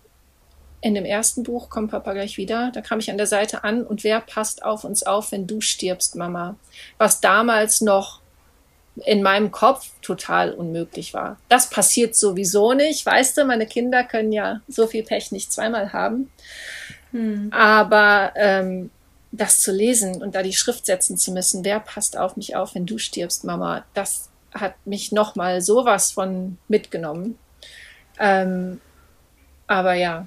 [0.82, 3.84] in dem ersten Buch, kommt Papa gleich wieder, da kam ich an der Seite an
[3.86, 6.56] und wer passt auf uns auf, wenn du stirbst, Mama?
[6.98, 8.21] Was damals noch
[8.96, 11.38] in meinem Kopf total unmöglich war.
[11.48, 13.04] Das passiert sowieso nicht.
[13.06, 16.30] Weißt du, meine Kinder können ja so viel Pech nicht zweimal haben.
[17.12, 17.50] Hm.
[17.52, 18.90] Aber ähm,
[19.32, 22.74] das zu lesen und da die Schrift setzen zu müssen, wer passt auf mich auf,
[22.74, 27.38] wenn du stirbst, Mama, das hat mich nochmal sowas von mitgenommen.
[28.18, 28.80] Ähm,
[29.66, 30.26] aber ja,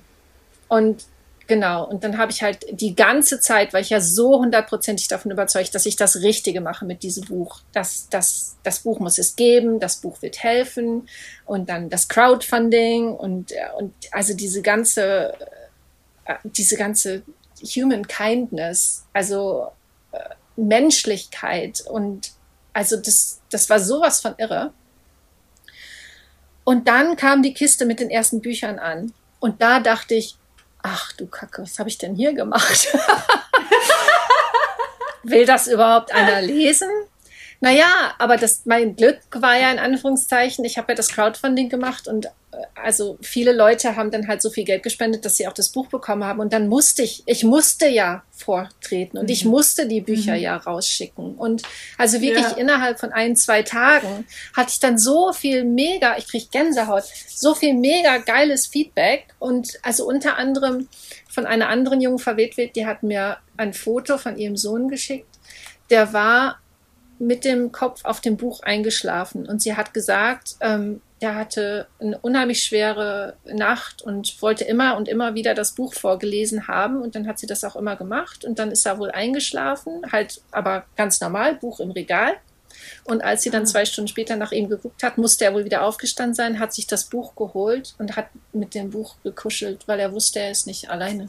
[0.67, 1.05] und
[1.47, 5.31] genau, und dann habe ich halt die ganze Zeit, weil ich ja so hundertprozentig davon
[5.31, 7.61] überzeugt, dass ich das Richtige mache mit diesem Buch.
[7.71, 11.07] Das, das, das Buch muss es geben, das Buch wird helfen
[11.45, 15.33] und dann das Crowdfunding und, und also diese ganze,
[16.25, 17.23] äh, diese ganze
[17.75, 19.67] Human Kindness, also
[20.11, 20.19] äh,
[20.55, 22.31] Menschlichkeit und
[22.73, 24.73] also das, das war sowas von irre.
[26.65, 29.13] Und dann kam die Kiste mit den ersten Büchern an.
[29.39, 30.35] Und da dachte ich,
[30.85, 32.87] ach du Kacke, was habe ich denn hier gemacht?
[35.23, 36.89] Will das überhaupt einer lesen?
[37.61, 42.07] Naja, aber das, mein Glück war ja in Anführungszeichen, ich habe ja das Crowdfunding gemacht
[42.07, 42.27] und
[42.75, 45.87] also viele Leute haben dann halt so viel Geld gespendet, dass sie auch das Buch
[45.87, 46.39] bekommen haben.
[46.39, 49.31] Und dann musste ich, ich musste ja vortreten und mhm.
[49.31, 50.41] ich musste die Bücher mhm.
[50.41, 51.35] ja rausschicken.
[51.35, 51.63] Und
[51.97, 52.57] also wirklich ja.
[52.57, 54.25] innerhalb von ein, zwei Tagen
[54.55, 59.27] hatte ich dann so viel mega, ich kriege Gänsehaut, so viel mega geiles Feedback.
[59.39, 60.87] Und also unter anderem
[61.29, 65.27] von einer anderen jungen Verwitwet, die hat mir ein Foto von ihrem Sohn geschickt.
[65.89, 66.59] Der war
[67.19, 72.17] mit dem Kopf auf dem Buch eingeschlafen und sie hat gesagt, ähm, der hatte eine
[72.19, 77.27] unheimlich schwere Nacht und wollte immer und immer wieder das Buch vorgelesen haben und dann
[77.27, 81.21] hat sie das auch immer gemacht und dann ist er wohl eingeschlafen, halt aber ganz
[81.21, 82.33] normal, Buch im Regal.
[83.05, 83.65] Und als sie dann ah.
[83.65, 86.85] zwei Stunden später nach ihm geguckt hat, musste er wohl wieder aufgestanden sein, hat sich
[86.85, 90.89] das Buch geholt und hat mit dem Buch gekuschelt, weil er wusste, er ist nicht
[90.89, 91.27] alleine.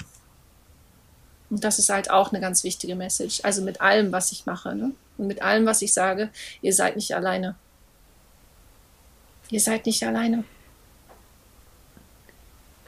[1.49, 3.41] Und das ist halt auch eine ganz wichtige Message.
[3.45, 4.75] Also mit allem, was ich mache.
[4.75, 4.93] Ne?
[5.19, 6.31] Und mit allem, was ich sage,
[6.63, 7.55] ihr seid nicht alleine.
[9.51, 10.45] Ihr seid nicht alleine.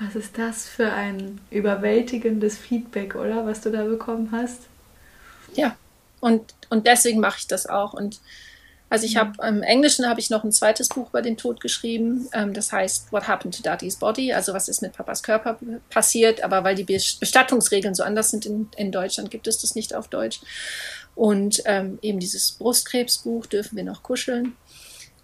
[0.00, 3.46] Was ist das für ein überwältigendes Feedback, oder?
[3.46, 4.62] Was du da bekommen hast?
[5.54, 5.76] Ja,
[6.20, 7.94] und, und deswegen mache ich das auch.
[7.94, 8.20] Und
[8.90, 12.28] also ich habe im Englischen habe ich noch ein zweites Buch über den Tod geschrieben.
[12.32, 15.58] Ähm, das heißt What Happened to Daddy's Body, also was ist mit Papas Körper
[15.90, 16.42] passiert.
[16.42, 20.08] Aber weil die Bestattungsregeln so anders sind in, in Deutschland, gibt es das nicht auf
[20.08, 20.40] Deutsch.
[21.18, 24.56] Und ähm, eben dieses Brustkrebsbuch dürfen wir noch kuscheln,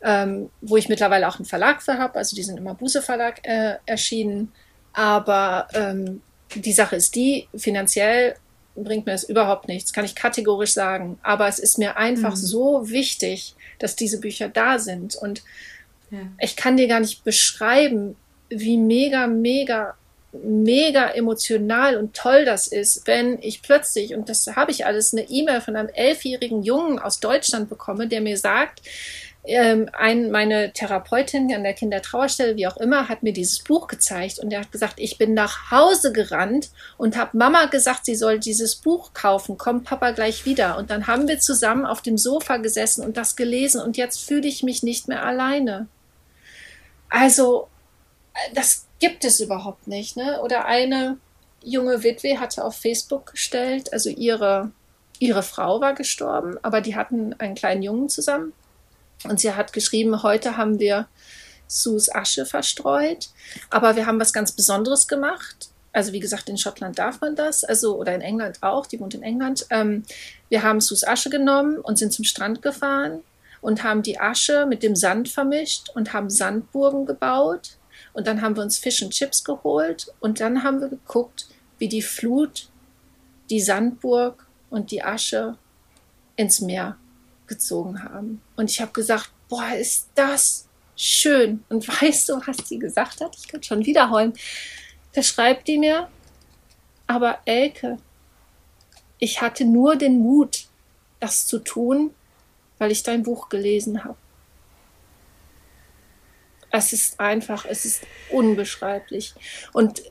[0.02, 2.18] ähm, wo ich mittlerweile auch einen Verlag für habe.
[2.18, 4.50] Also die sind immer Buse Verlag äh, erschienen.
[4.92, 6.20] Aber ähm,
[6.52, 8.34] die Sache ist die, finanziell
[8.74, 11.16] bringt mir das überhaupt nichts, kann ich kategorisch sagen.
[11.22, 12.40] Aber es ist mir einfach mhm.
[12.40, 15.14] so wichtig, dass diese Bücher da sind.
[15.14, 15.44] Und
[16.10, 16.18] ja.
[16.40, 18.16] ich kann dir gar nicht beschreiben,
[18.48, 19.94] wie mega, mega,
[20.42, 25.28] mega emotional und toll das ist, wenn ich plötzlich, und das habe ich alles, eine
[25.28, 28.80] E-Mail von einem elfjährigen Jungen aus Deutschland bekomme, der mir sagt,
[29.46, 34.38] ähm, ein, meine Therapeutin an der Kindertrauerstelle, wie auch immer, hat mir dieses Buch gezeigt
[34.38, 38.38] und er hat gesagt, ich bin nach Hause gerannt und habe Mama gesagt, sie soll
[38.38, 40.78] dieses Buch kaufen, kommt Papa gleich wieder.
[40.78, 44.48] Und dann haben wir zusammen auf dem Sofa gesessen und das gelesen und jetzt fühle
[44.48, 45.88] ich mich nicht mehr alleine.
[47.10, 47.68] Also,
[48.54, 50.16] das gibt es überhaupt nicht.
[50.16, 50.40] Ne?
[50.40, 51.18] Oder eine
[51.62, 54.70] junge Witwe hatte auf Facebook gestellt, also ihre,
[55.18, 58.54] ihre Frau war gestorben, aber die hatten einen kleinen Jungen zusammen
[59.28, 61.06] und sie hat geschrieben, heute haben wir
[61.66, 63.28] Sus Asche verstreut,
[63.68, 65.68] aber wir haben was ganz Besonderes gemacht.
[65.92, 69.14] Also wie gesagt, in Schottland darf man das, also oder in England auch, die wohnt
[69.14, 69.66] in England.
[69.68, 70.04] Ähm,
[70.48, 73.20] wir haben Sus Asche genommen und sind zum Strand gefahren
[73.60, 77.76] und haben die Asche mit dem Sand vermischt und haben Sandburgen gebaut.
[78.14, 81.48] Und dann haben wir uns Fisch und Chips geholt und dann haben wir geguckt,
[81.78, 82.68] wie die Flut
[83.50, 85.58] die Sandburg und die Asche
[86.36, 86.96] ins Meer
[87.46, 88.40] gezogen haben.
[88.56, 91.64] Und ich habe gesagt, boah, ist das schön.
[91.68, 93.36] Und weißt du, was sie gesagt hat?
[93.36, 94.32] Ich kann schon wieder heulen.
[95.12, 96.08] Da schreibt die mir,
[97.06, 97.98] aber Elke,
[99.18, 100.66] ich hatte nur den Mut,
[101.20, 102.14] das zu tun,
[102.78, 104.16] weil ich dein Buch gelesen habe.
[106.76, 109.32] Es ist einfach, es ist unbeschreiblich.
[109.72, 110.02] Und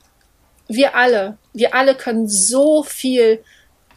[0.70, 3.44] wir alle, wir alle können so viel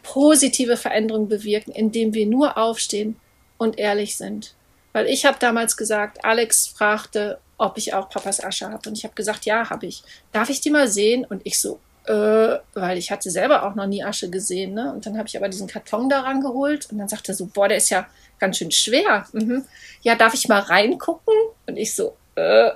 [0.03, 3.15] positive Veränderung bewirken, indem wir nur aufstehen
[3.57, 4.53] und ehrlich sind.
[4.91, 8.89] Weil ich habe damals gesagt, Alex fragte, ob ich auch Papas Asche habe.
[8.89, 10.03] Und ich habe gesagt, ja, habe ich.
[10.33, 11.23] Darf ich die mal sehen?
[11.23, 14.73] Und ich so, äh, weil ich hatte selber auch noch nie Asche gesehen.
[14.73, 14.91] Ne?
[14.91, 17.69] Und dann habe ich aber diesen Karton daran geholt und dann sagte er so, boah,
[17.69, 18.07] der ist ja
[18.39, 19.25] ganz schön schwer.
[19.31, 19.63] Mhm.
[20.01, 21.33] Ja, darf ich mal reingucken?
[21.65, 22.71] Und ich so, äh.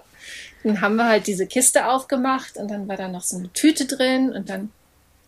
[0.63, 3.85] Dann haben wir halt diese Kiste aufgemacht und dann war da noch so eine Tüte
[3.85, 4.71] drin und dann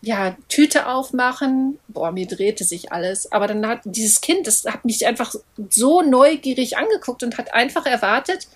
[0.01, 1.79] ja, Tüte aufmachen.
[1.87, 3.31] Boah, mir drehte sich alles.
[3.31, 5.33] Aber dann hat dieses Kind, das hat mich einfach
[5.69, 8.47] so neugierig angeguckt und hat einfach erwartet,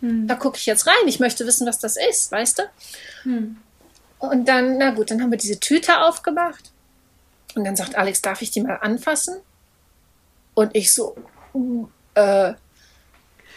[0.00, 0.28] hm.
[0.28, 1.08] da gucke ich jetzt rein.
[1.08, 2.62] Ich möchte wissen, was das ist, weißt du?
[3.24, 3.56] Hm.
[4.20, 6.70] Und dann, na gut, dann haben wir diese Tüte aufgemacht.
[7.56, 9.36] Und dann sagt Alex, darf ich die mal anfassen?
[10.54, 11.16] Und ich so,
[11.54, 12.54] uh, äh,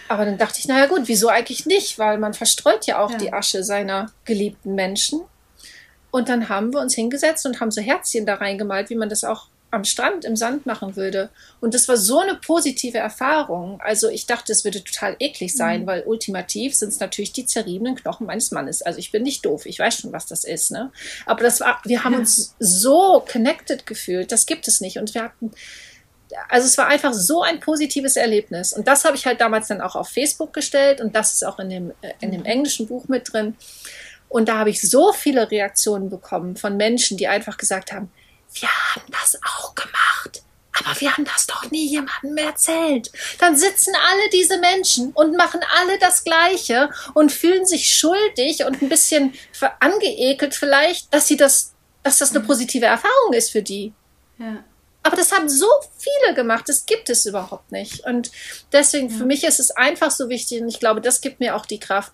[0.07, 1.99] aber dann dachte ich, naja gut, wieso eigentlich nicht?
[1.99, 3.17] Weil man verstreut ja auch ja.
[3.17, 5.21] die Asche seiner geliebten Menschen.
[6.11, 9.23] Und dann haben wir uns hingesetzt und haben so Herzchen da reingemalt, wie man das
[9.23, 11.29] auch am Strand im Sand machen würde.
[11.59, 13.81] Und das war so eine positive Erfahrung.
[13.81, 15.87] Also ich dachte, es würde total eklig sein, mhm.
[15.87, 18.81] weil ultimativ sind es natürlich die zerriebenen Knochen meines Mannes.
[18.81, 20.71] Also ich bin nicht doof, ich weiß schon, was das ist.
[20.71, 20.91] Ne?
[21.25, 22.19] Aber das war, wir haben ja.
[22.19, 24.31] uns so connected gefühlt.
[24.31, 24.97] Das gibt es nicht.
[24.99, 25.51] Und wir hatten,
[26.49, 28.73] also es war einfach so ein positives Erlebnis.
[28.73, 31.59] Und das habe ich halt damals dann auch auf Facebook gestellt und das ist auch
[31.59, 32.47] in dem, äh, in dem mhm.
[32.47, 33.55] englischen Buch mit drin.
[34.29, 38.11] Und da habe ich so viele Reaktionen bekommen von Menschen, die einfach gesagt haben,
[38.53, 40.43] wir haben das auch gemacht.
[40.79, 43.11] Aber wir haben das doch nie jemandem mehr erzählt.
[43.39, 48.81] Dann sitzen alle diese Menschen und machen alle das Gleiche und fühlen sich schuldig und
[48.81, 49.33] ein bisschen
[49.79, 51.73] angeekelt vielleicht, dass sie das,
[52.03, 52.47] dass das eine mhm.
[52.47, 53.93] positive Erfahrung ist für die.
[54.37, 54.63] Ja.
[55.07, 58.05] Aber das haben so viele gemacht, das gibt es überhaupt nicht.
[58.05, 58.29] Und
[58.73, 59.15] deswegen, ja.
[59.15, 61.79] für mich ist es einfach so wichtig und ich glaube, das gibt mir auch die
[61.79, 62.11] Kraft,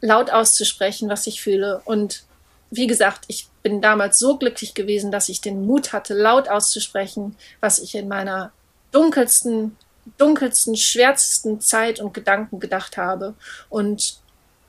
[0.00, 1.82] laut auszusprechen, was ich fühle.
[1.84, 2.24] Und
[2.70, 7.36] wie gesagt, ich bin damals so glücklich gewesen, dass ich den Mut hatte, laut auszusprechen,
[7.60, 8.52] was ich in meiner
[8.90, 9.76] dunkelsten,
[10.16, 13.34] dunkelsten, schwärzesten Zeit und Gedanken gedacht habe.
[13.68, 14.16] Und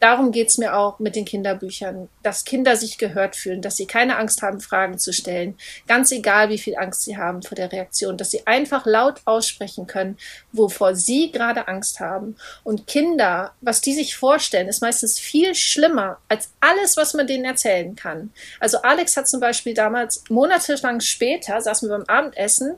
[0.06, 3.88] darum geht es mir auch mit den Kinderbüchern, dass Kinder sich gehört fühlen, dass sie
[3.88, 7.72] keine Angst haben, Fragen zu stellen, ganz egal, wie viel Angst sie haben vor der
[7.72, 10.20] Reaktion, dass sie einfach laut aussprechen können,
[10.52, 12.36] wovor sie gerade Angst haben.
[12.64, 17.46] Und Kinder, was die sich vorstellen, ist meistens viel schlimmer als alles, was man denen
[17.46, 18.32] erzählen kann.
[18.60, 22.76] Also Alex hat zum Beispiel damals, monatelang später, saßen wir beim Abendessen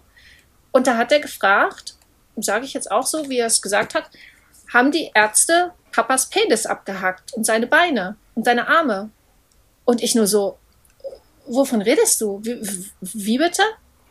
[0.71, 1.95] und da hat er gefragt,
[2.37, 4.09] sage ich jetzt auch so, wie er es gesagt hat,
[4.73, 9.09] haben die Ärzte Papas Penis abgehackt und seine Beine und seine Arme.
[9.83, 10.59] Und ich nur so,
[11.47, 12.39] wovon redest du?
[12.43, 12.61] Wie,
[13.01, 13.63] wie bitte?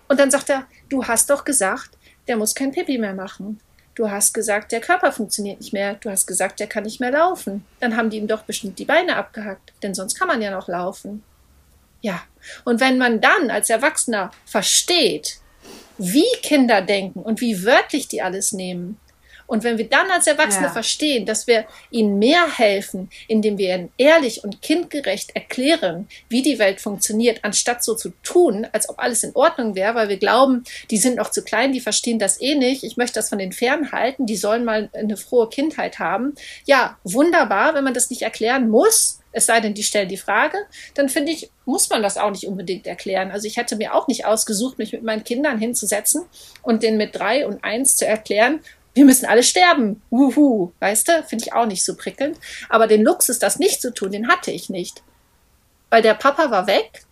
[0.09, 1.91] Und dann sagt er, du hast doch gesagt,
[2.27, 3.61] der muss kein Pipi mehr machen.
[3.95, 5.95] Du hast gesagt, der Körper funktioniert nicht mehr.
[5.95, 7.65] Du hast gesagt, der kann nicht mehr laufen.
[7.79, 10.67] Dann haben die ihm doch bestimmt die Beine abgehackt, denn sonst kann man ja noch
[10.67, 11.23] laufen.
[12.01, 12.21] Ja,
[12.65, 15.39] und wenn man dann als Erwachsener versteht,
[15.99, 18.99] wie Kinder denken und wie wörtlich die alles nehmen,
[19.47, 20.73] und wenn wir dann als Erwachsene ja.
[20.73, 26.59] verstehen, dass wir ihnen mehr helfen, indem wir ihnen ehrlich und kindgerecht erklären, wie die
[26.59, 30.65] Welt funktioniert, anstatt so zu tun, als ob alles in Ordnung wäre, weil wir glauben,
[30.91, 33.53] die sind noch zu klein, die verstehen das eh nicht, ich möchte das von den
[33.53, 36.35] fernhalten, die sollen mal eine frohe Kindheit haben.
[36.65, 40.57] Ja, wunderbar, wenn man das nicht erklären muss, es sei denn, die stellen die Frage,
[40.95, 43.31] dann finde ich, muss man das auch nicht unbedingt erklären.
[43.31, 46.25] Also ich hätte mir auch nicht ausgesucht, mich mit meinen Kindern hinzusetzen
[46.63, 48.61] und denen mit drei und eins zu erklären,
[48.97, 50.01] wir müssen alle sterben.
[50.09, 51.23] Wuhu, weißt du?
[51.25, 52.39] Finde ich auch nicht so prickelnd.
[52.71, 55.03] Aber den Luxus, das nicht zu tun, den hatte ich nicht.
[55.91, 57.05] Weil der Papa war weg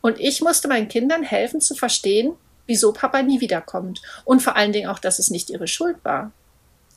[0.00, 2.34] und ich musste meinen Kindern helfen zu verstehen,
[2.68, 4.00] wieso Papa nie wiederkommt.
[4.24, 6.30] Und vor allen Dingen auch, dass es nicht ihre Schuld war.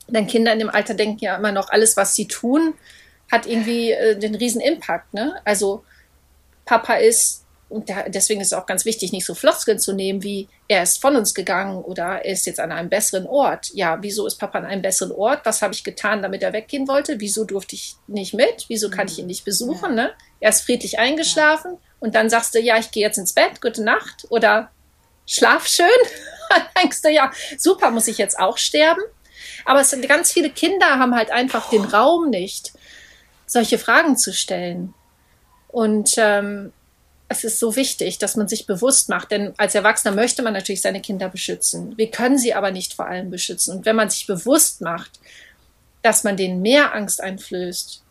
[0.07, 2.75] Denn Kinder in dem Alter denken ja immer noch, alles, was sie tun,
[3.31, 5.15] hat irgendwie äh, den riesen Impact.
[5.15, 5.41] Ne?
[5.45, 5.83] Also
[6.65, 10.23] Papa ist und da, deswegen ist es auch ganz wichtig, nicht so Floskeln zu nehmen
[10.23, 13.69] wie er ist von uns gegangen oder er ist jetzt an einem besseren Ort.
[13.73, 15.41] Ja, wieso ist Papa an einem besseren Ort?
[15.45, 17.19] Was habe ich getan, damit er weggehen wollte?
[17.19, 18.65] Wieso durfte ich nicht mit?
[18.69, 19.97] Wieso kann ich ihn nicht besuchen?
[19.97, 20.03] Ja.
[20.03, 20.11] Ne?
[20.39, 21.79] Er ist friedlich eingeschlafen ja.
[21.99, 24.71] und dann sagst du, ja, ich gehe jetzt ins Bett, gute Nacht oder
[25.27, 25.87] schlaf schön.
[26.49, 29.01] dann denkst du, ja, super, muss ich jetzt auch sterben?
[29.65, 32.73] Aber es sind ganz viele Kinder haben halt einfach den Raum nicht,
[33.45, 34.95] solche Fragen zu stellen.
[35.67, 36.73] Und ähm,
[37.29, 40.81] es ist so wichtig, dass man sich bewusst macht, denn als Erwachsener möchte man natürlich
[40.81, 41.95] seine Kinder beschützen.
[41.95, 43.77] Wir können sie aber nicht vor allem beschützen.
[43.77, 45.19] Und wenn man sich bewusst macht,
[46.01, 48.03] dass man denen mehr Angst einflößt,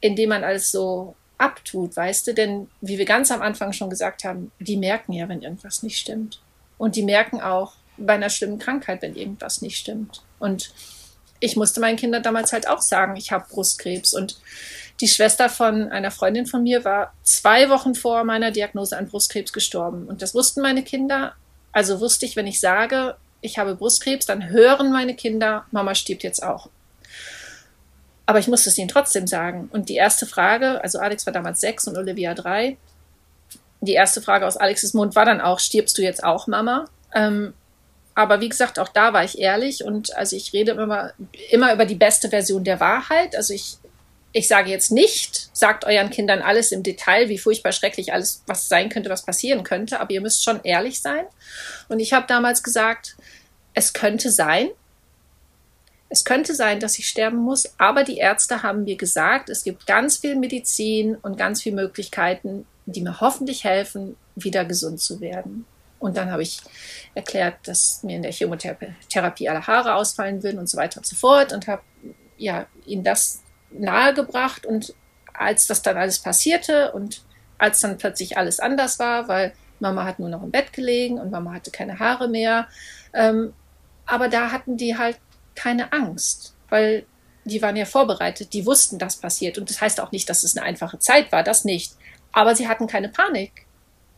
[0.00, 4.24] indem man alles so abtut, weißt du, denn wie wir ganz am Anfang schon gesagt
[4.24, 6.40] haben, die merken ja, wenn irgendwas nicht stimmt.
[6.78, 10.22] Und die merken auch bei einer schlimmen Krankheit, wenn irgendwas nicht stimmt.
[10.38, 10.72] Und
[11.38, 14.14] ich musste meinen Kindern damals halt auch sagen, ich habe Brustkrebs.
[14.14, 14.38] Und
[15.04, 19.52] die Schwester von einer Freundin von mir war zwei Wochen vor meiner Diagnose an Brustkrebs
[19.52, 20.08] gestorben.
[20.08, 21.34] Und das wussten meine Kinder.
[21.72, 26.22] Also wusste ich, wenn ich sage, ich habe Brustkrebs, dann hören meine Kinder, Mama stirbt
[26.22, 26.70] jetzt auch.
[28.24, 29.68] Aber ich musste es ihnen trotzdem sagen.
[29.70, 32.78] Und die erste Frage, also Alex war damals sechs und Olivia drei,
[33.82, 36.86] die erste Frage aus Alexes Mund war dann auch, stirbst du jetzt auch, Mama?
[37.14, 37.52] Ähm,
[38.14, 41.12] aber wie gesagt, auch da war ich ehrlich und also ich rede immer,
[41.50, 43.36] immer über die beste Version der Wahrheit.
[43.36, 43.76] Also ich,
[44.36, 48.68] ich sage jetzt nicht, sagt euren Kindern alles im Detail, wie furchtbar schrecklich alles, was
[48.68, 51.24] sein könnte, was passieren könnte, aber ihr müsst schon ehrlich sein.
[51.88, 53.16] Und ich habe damals gesagt,
[53.74, 54.70] es könnte sein,
[56.08, 59.86] es könnte sein, dass ich sterben muss, aber die Ärzte haben mir gesagt, es gibt
[59.86, 65.64] ganz viel Medizin und ganz viele Möglichkeiten, die mir hoffentlich helfen, wieder gesund zu werden.
[66.00, 66.60] Und dann habe ich
[67.14, 71.14] erklärt, dass mir in der Chemotherapie alle Haare ausfallen würden und so weiter und so
[71.14, 71.82] fort und habe
[72.36, 73.43] ja, ihnen das
[73.74, 74.66] nahegebracht.
[74.66, 74.94] Und
[75.32, 77.22] als das dann alles passierte und
[77.58, 81.30] als dann plötzlich alles anders war, weil Mama hat nur noch im Bett gelegen und
[81.30, 82.68] Mama hatte keine Haare mehr,
[83.12, 83.52] ähm,
[84.06, 85.18] aber da hatten die halt
[85.54, 87.06] keine Angst, weil
[87.44, 89.58] die waren ja vorbereitet, die wussten, dass passiert.
[89.58, 91.94] Und das heißt auch nicht, dass es eine einfache Zeit war, das nicht.
[92.32, 93.64] Aber sie hatten keine Panik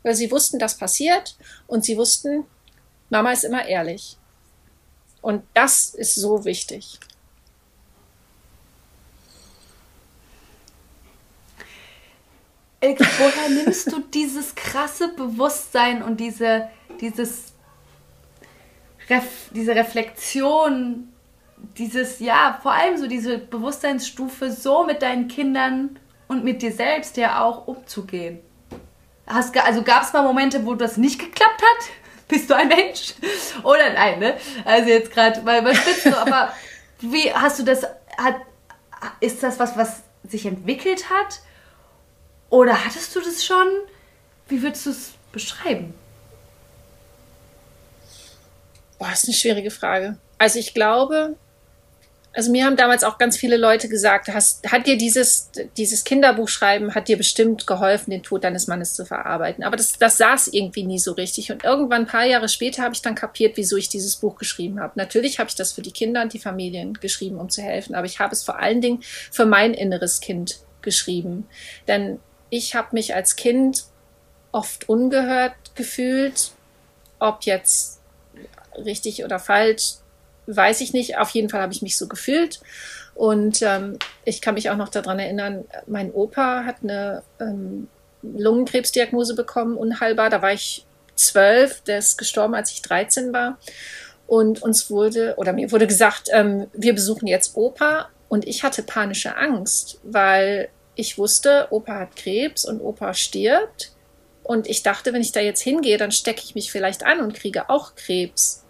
[0.07, 1.37] weil sie wussten, das passiert
[1.67, 2.45] und sie wussten,
[3.11, 4.17] Mama ist immer ehrlich.
[5.21, 7.01] Und das ist so wichtig.
[12.87, 16.69] Elke, woher nimmst du dieses krasse Bewusstsein und diese,
[17.01, 17.53] dieses,
[19.11, 21.13] Ref, diese Reflexion,
[21.77, 27.17] dieses, ja, vor allem so diese Bewusstseinsstufe, so mit deinen Kindern und mit dir selbst
[27.17, 28.39] ja auch umzugehen?
[29.27, 31.89] Hast, also gab es mal Momente, wo das nicht geklappt hat?
[32.29, 33.15] Bist du ein Mensch?
[33.65, 34.37] Oder nein, ne?
[34.65, 36.17] Also jetzt gerade, weil was bist du?
[36.17, 36.53] Aber
[37.01, 37.83] wie hast du das?
[38.17, 38.37] Hat,
[39.19, 41.41] ist das was, was sich entwickelt hat?
[42.51, 43.67] Oder hattest du das schon?
[44.49, 45.95] Wie würdest du es beschreiben?
[48.99, 50.17] Boah, ist eine schwierige Frage.
[50.39, 51.37] Also ich glaube,
[52.37, 56.95] also mir haben damals auch ganz viele Leute gesagt, hast, hat dir dieses, dieses Kinderbuchschreiben,
[56.95, 59.65] hat dir bestimmt geholfen, den Tod deines Mannes zu verarbeiten.
[59.65, 61.51] Aber das, das saß irgendwie nie so richtig.
[61.51, 64.81] Und irgendwann ein paar Jahre später habe ich dann kapiert, wieso ich dieses Buch geschrieben
[64.81, 64.93] habe.
[64.97, 67.95] Natürlich habe ich das für die Kinder und die Familien geschrieben, um zu helfen.
[67.95, 71.49] Aber ich habe es vor allen Dingen für mein inneres Kind geschrieben.
[71.89, 72.21] Denn
[72.51, 73.85] ich habe mich als Kind
[74.53, 76.53] oft ungehört gefühlt,
[77.19, 78.01] ob jetzt
[78.77, 79.97] richtig oder falsch
[80.47, 81.19] weiß ich nicht.
[81.19, 82.61] Auf jeden Fall habe ich mich so gefühlt.
[83.15, 87.89] Und ähm, ich kann mich auch noch daran erinnern, mein Opa hat eine ähm,
[88.23, 90.31] Lungenkrebsdiagnose bekommen, unheilbar.
[90.31, 93.59] Da war ich zwölf, der ist gestorben, als ich 13 war.
[94.27, 98.09] Und uns wurde, oder mir wurde gesagt, ähm, wir besuchen jetzt Opa.
[98.29, 103.93] Und ich hatte panische Angst, weil ich wusste, Opa hat Krebs und Opa stirbt.
[104.43, 107.35] Und ich dachte, wenn ich da jetzt hingehe, dann stecke ich mich vielleicht an und
[107.35, 108.65] kriege auch Krebs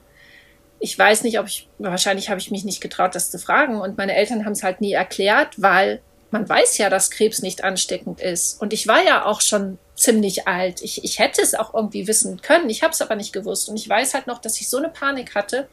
[0.78, 3.80] ich weiß nicht, ob ich, wahrscheinlich habe ich mich nicht getraut, das zu fragen.
[3.80, 6.00] Und meine Eltern haben es halt nie erklärt, weil
[6.30, 8.60] man weiß ja, dass Krebs nicht ansteckend ist.
[8.60, 10.82] Und ich war ja auch schon ziemlich alt.
[10.82, 12.68] Ich, ich hätte es auch irgendwie wissen können.
[12.68, 13.68] Ich habe es aber nicht gewusst.
[13.68, 15.68] Und ich weiß halt noch, dass ich so eine Panik hatte.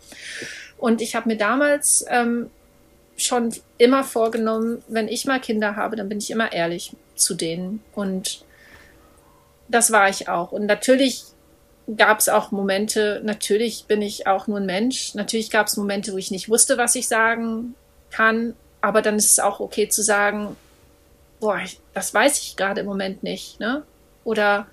[0.78, 2.50] Und ich habe mir damals ähm,
[3.16, 7.84] schon immer vorgenommen, wenn ich mal Kinder habe, dann bin ich immer ehrlich zu denen.
[7.94, 8.44] Und
[9.68, 10.52] das war ich auch.
[10.52, 11.24] Und natürlich
[11.98, 16.14] gab es auch Momente, natürlich bin ich auch nur ein Mensch, natürlich gab es Momente,
[16.14, 17.76] wo ich nicht wusste, was ich sagen
[18.10, 20.56] kann, aber dann ist es auch okay zu sagen,
[21.40, 21.60] boah,
[21.94, 23.84] das weiß ich gerade im Moment nicht, ne?
[24.24, 24.68] Oder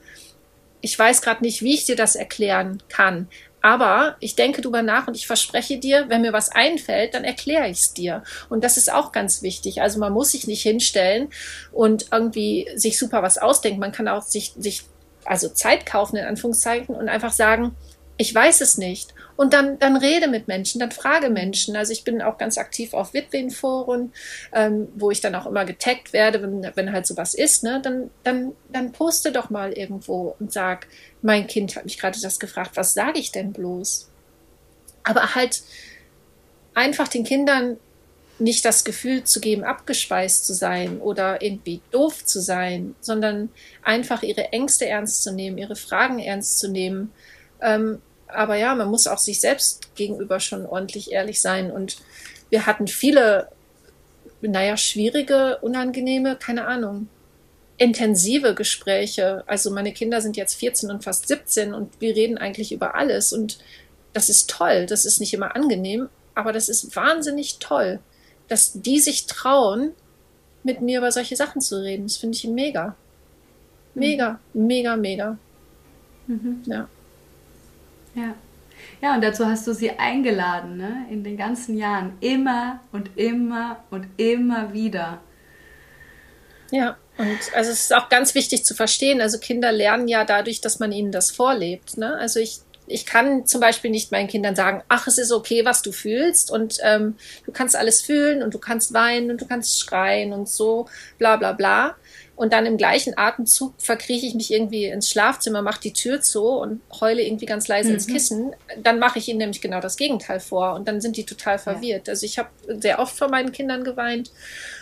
[0.81, 3.29] ich weiß gerade nicht, wie ich dir das erklären kann.
[3.63, 7.69] Aber ich denke drüber nach und ich verspreche dir, wenn mir was einfällt, dann erkläre
[7.69, 8.23] ich es dir.
[8.49, 9.83] Und das ist auch ganz wichtig.
[9.83, 11.29] Also man muss sich nicht hinstellen
[11.73, 13.81] und irgendwie sich super was ausdenken.
[13.81, 14.85] Man kann auch sich, sich
[15.25, 17.75] also Zeit kaufen in Anführungszeichen und einfach sagen,
[18.17, 19.15] ich weiß es nicht.
[19.41, 21.75] Und dann, dann rede mit Menschen, dann frage Menschen.
[21.75, 24.13] Also ich bin auch ganz aktiv auf Witwenforen,
[24.53, 27.81] ähm, wo ich dann auch immer getaggt werde, wenn, wenn halt sowas ist, ne?
[27.83, 30.89] Dann, dann, dann poste doch mal irgendwo und sag,
[31.23, 34.11] mein Kind hat mich gerade das gefragt, was sage ich denn bloß?
[35.05, 35.63] Aber halt
[36.75, 37.79] einfach den Kindern
[38.39, 43.49] nicht das Gefühl zu geben, abgespeist zu sein oder irgendwie doof zu sein, sondern
[43.83, 47.11] einfach ihre Ängste ernst zu nehmen, ihre Fragen ernst zu nehmen.
[47.63, 48.03] Ähm,
[48.35, 51.71] aber ja, man muss auch sich selbst gegenüber schon ordentlich ehrlich sein.
[51.71, 51.99] Und
[52.51, 53.49] wir hatten viele,
[54.41, 57.09] naja, schwierige, unangenehme, keine Ahnung,
[57.77, 59.45] intensive Gespräche.
[59.47, 63.33] Also meine Kinder sind jetzt 14 und fast 17 und wir reden eigentlich über alles.
[63.33, 63.59] Und
[64.13, 64.87] das ist toll.
[64.87, 68.01] Das ist nicht immer angenehm, aber das ist wahnsinnig toll
[68.51, 69.93] dass die sich trauen,
[70.65, 72.03] mit mir über solche Sachen zu reden.
[72.03, 72.97] Das finde ich mega.
[73.95, 74.67] Mega, mhm.
[74.67, 75.39] mega, mega.
[76.27, 76.63] Mhm.
[76.67, 76.89] Ja.
[78.15, 78.35] Ja.
[79.03, 81.07] Ja, und dazu hast du sie eingeladen, ne?
[81.11, 82.17] In den ganzen Jahren.
[82.21, 85.21] Immer und immer und immer wieder.
[86.71, 89.21] Ja, und also es ist auch ganz wichtig zu verstehen.
[89.21, 91.99] Also Kinder lernen ja dadurch, dass man ihnen das vorlebt.
[91.99, 92.15] Ne?
[92.17, 95.83] Also ich ich kann zum Beispiel nicht meinen Kindern sagen, ach, es ist okay, was
[95.83, 99.81] du fühlst und ähm, du kannst alles fühlen und du kannst weinen und du kannst
[99.81, 101.97] schreien und so, bla bla bla.
[102.41, 106.43] Und dann im gleichen Atemzug verkrieche ich mich irgendwie ins Schlafzimmer, mache die Tür zu
[106.43, 107.97] und heule irgendwie ganz leise mhm.
[107.97, 108.53] ins Kissen.
[108.83, 112.07] Dann mache ich ihnen nämlich genau das Gegenteil vor und dann sind die total verwirrt.
[112.07, 112.13] Ja.
[112.13, 114.33] Also ich habe sehr oft vor meinen Kindern geweint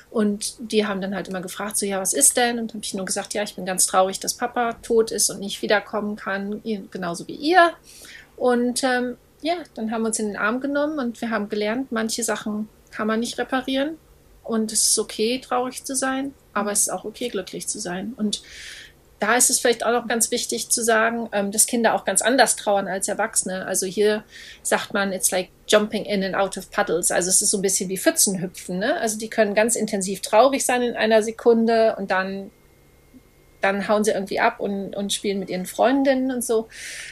[0.09, 2.61] und die haben dann halt immer gefragt, so ja, was ist denn?
[2.61, 5.41] Und habe ich nur gesagt, ja, ich bin ganz traurig, dass Papa tot ist und
[5.41, 7.73] nicht wiederkommen kann, genauso wie ihr.
[8.37, 11.91] Und ähm, ja, dann haben wir uns in den Arm genommen und wir haben gelernt,
[11.91, 13.99] manche Sachen kann man nicht reparieren.
[14.45, 18.13] Und es ist okay, traurig zu sein, aber es ist auch okay, glücklich zu sein.
[18.17, 18.43] Und
[19.21, 22.23] da ist es vielleicht auch noch ganz wichtig zu sagen, ähm, dass Kinder auch ganz
[22.23, 23.67] anders trauern als Erwachsene.
[23.67, 24.23] Also hier
[24.63, 27.11] sagt man, it's like jumping in and out of puddles.
[27.11, 28.79] Also es ist so ein bisschen wie Pfützenhüpfen.
[28.79, 28.97] Ne?
[29.01, 32.51] Also die können ganz intensiv traurig sein in einer Sekunde und dann,
[33.61, 36.69] dann hauen sie irgendwie ab und, und spielen mit ihren Freundinnen und so.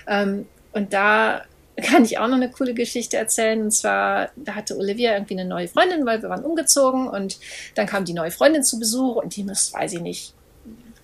[0.07, 1.42] Ähm, und da
[1.82, 3.62] kann ich auch noch eine coole Geschichte erzählen.
[3.62, 7.38] Und zwar, da hatte Olivia irgendwie eine neue Freundin, weil wir waren umgezogen und
[7.74, 10.34] dann kam die neue Freundin zu Besuch und die muss, weiß ich nicht,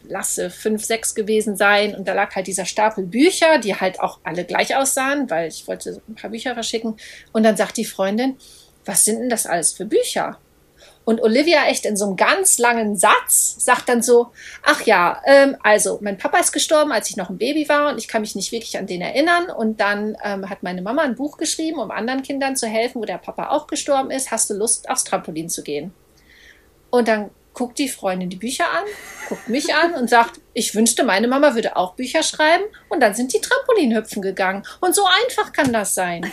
[0.09, 1.95] lasse fünf, sechs gewesen sein.
[1.95, 5.67] Und da lag halt dieser Stapel Bücher, die halt auch alle gleich aussahen, weil ich
[5.69, 6.97] wollte ein paar Bücher verschicken.
[7.33, 8.37] Und dann sagt die Freundin,
[8.85, 10.39] was sind denn das alles für Bücher?
[11.05, 14.29] Und Olivia echt in so einem ganz langen Satz sagt dann so,
[14.63, 17.99] ach ja, ähm, also mein Papa ist gestorben, als ich noch ein Baby war und
[17.99, 19.51] ich kann mich nicht wirklich an den erinnern.
[19.51, 23.05] Und dann ähm, hat meine Mama ein Buch geschrieben, um anderen Kindern zu helfen, wo
[23.05, 24.31] der Papa auch gestorben ist.
[24.31, 25.93] Hast du Lust, aufs Trampolin zu gehen?
[26.91, 28.85] Und dann guckt die Freundin die Bücher an,
[29.29, 32.65] guckt mich an und sagt, ich wünschte, meine Mama würde auch Bücher schreiben.
[32.89, 34.65] Und dann sind die Trampolinhüpfen gegangen.
[34.81, 36.31] Und so einfach kann das sein.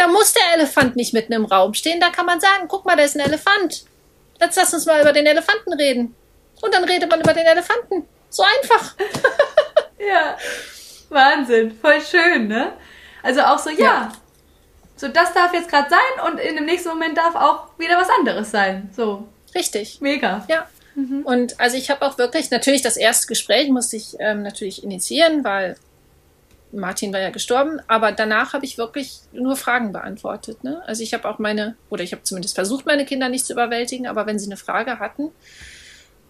[0.00, 2.00] Da muss der Elefant nicht mitten im Raum stehen.
[2.00, 3.84] Da kann man sagen, guck mal, da ist ein Elefant.
[4.40, 6.14] Jetzt lass uns mal über den Elefanten reden.
[6.62, 8.08] Und dann redet man über den Elefanten.
[8.30, 8.94] So einfach.
[9.98, 10.38] ja.
[11.10, 11.78] Wahnsinn.
[11.78, 12.72] Voll schön, ne?
[13.22, 13.78] Also auch so, ja.
[13.78, 14.12] ja.
[14.96, 18.08] So, das darf jetzt gerade sein und in dem nächsten Moment darf auch wieder was
[18.08, 18.88] anderes sein.
[18.96, 19.28] So.
[19.54, 20.00] Richtig.
[20.00, 20.46] Mega.
[20.48, 20.66] Ja.
[20.94, 21.26] Mhm.
[21.26, 25.44] Und also ich habe auch wirklich, natürlich das erste Gespräch musste ich ähm, natürlich initiieren,
[25.44, 25.76] weil
[26.72, 30.62] Martin war ja gestorben, aber danach habe ich wirklich nur Fragen beantwortet.
[30.62, 30.82] Ne?
[30.86, 34.06] Also ich habe auch meine, oder ich habe zumindest versucht, meine Kinder nicht zu überwältigen,
[34.06, 35.30] aber wenn sie eine Frage hatten,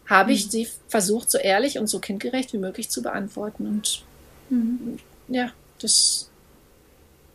[0.06, 0.50] habe ich mhm.
[0.50, 3.66] sie versucht, so ehrlich und so kindgerecht wie möglich zu beantworten.
[3.66, 4.04] Und
[4.48, 4.98] mhm.
[5.28, 6.30] ja, das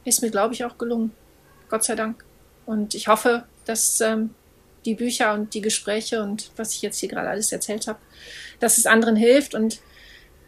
[0.03, 1.12] ist mir, glaube ich, auch gelungen.
[1.70, 2.24] Gott sei Dank.
[2.66, 4.32] Und ich hoffe, dass ähm,
[4.86, 7.99] die Bücher und die Gespräche und was ich jetzt hier gerade alles erzählt habe,
[8.60, 9.80] dass es anderen hilft und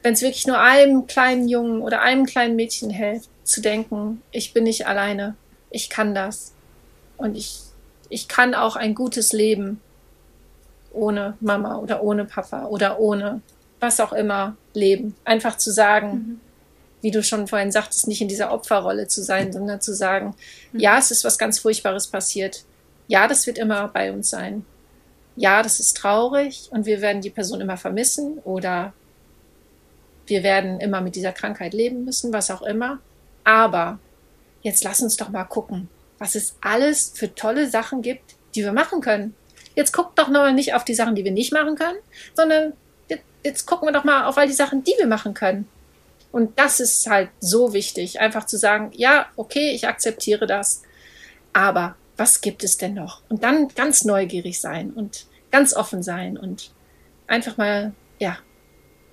[0.03, 4.53] wenn es wirklich nur einem kleinen Jungen oder einem kleinen Mädchen hilft, zu denken, ich
[4.53, 5.35] bin nicht alleine,
[5.69, 6.53] ich kann das
[7.17, 7.59] und ich,
[8.09, 9.81] ich kann auch ein gutes Leben
[10.93, 13.41] ohne Mama oder ohne Papa oder ohne
[13.79, 15.15] was auch immer leben.
[15.25, 16.39] Einfach zu sagen, mhm.
[17.01, 20.35] wie du schon vorhin sagtest, nicht in dieser Opferrolle zu sein, sondern zu sagen,
[20.71, 20.79] mhm.
[20.79, 22.63] ja, es ist was ganz Furchtbares passiert
[23.07, 24.65] ja, das wird immer bei uns sein.
[25.35, 28.93] Ja, das ist traurig und wir werden die Person immer vermissen oder
[30.27, 32.99] wir werden immer mit dieser Krankheit leben müssen, was auch immer.
[33.43, 33.99] Aber
[34.61, 35.89] jetzt lass uns doch mal gucken,
[36.19, 39.35] was es alles für tolle Sachen gibt, die wir machen können.
[39.75, 41.97] Jetzt guck doch noch nicht auf die Sachen, die wir nicht machen können,
[42.33, 42.73] sondern
[43.43, 45.67] jetzt gucken wir doch mal auf all die Sachen, die wir machen können.
[46.31, 50.83] Und das ist halt so wichtig, einfach zu sagen, ja, okay, ich akzeptiere das,
[51.53, 53.21] aber was gibt es denn noch?
[53.29, 56.71] Und dann ganz neugierig sein und ganz offen sein und
[57.27, 58.37] einfach mal, ja,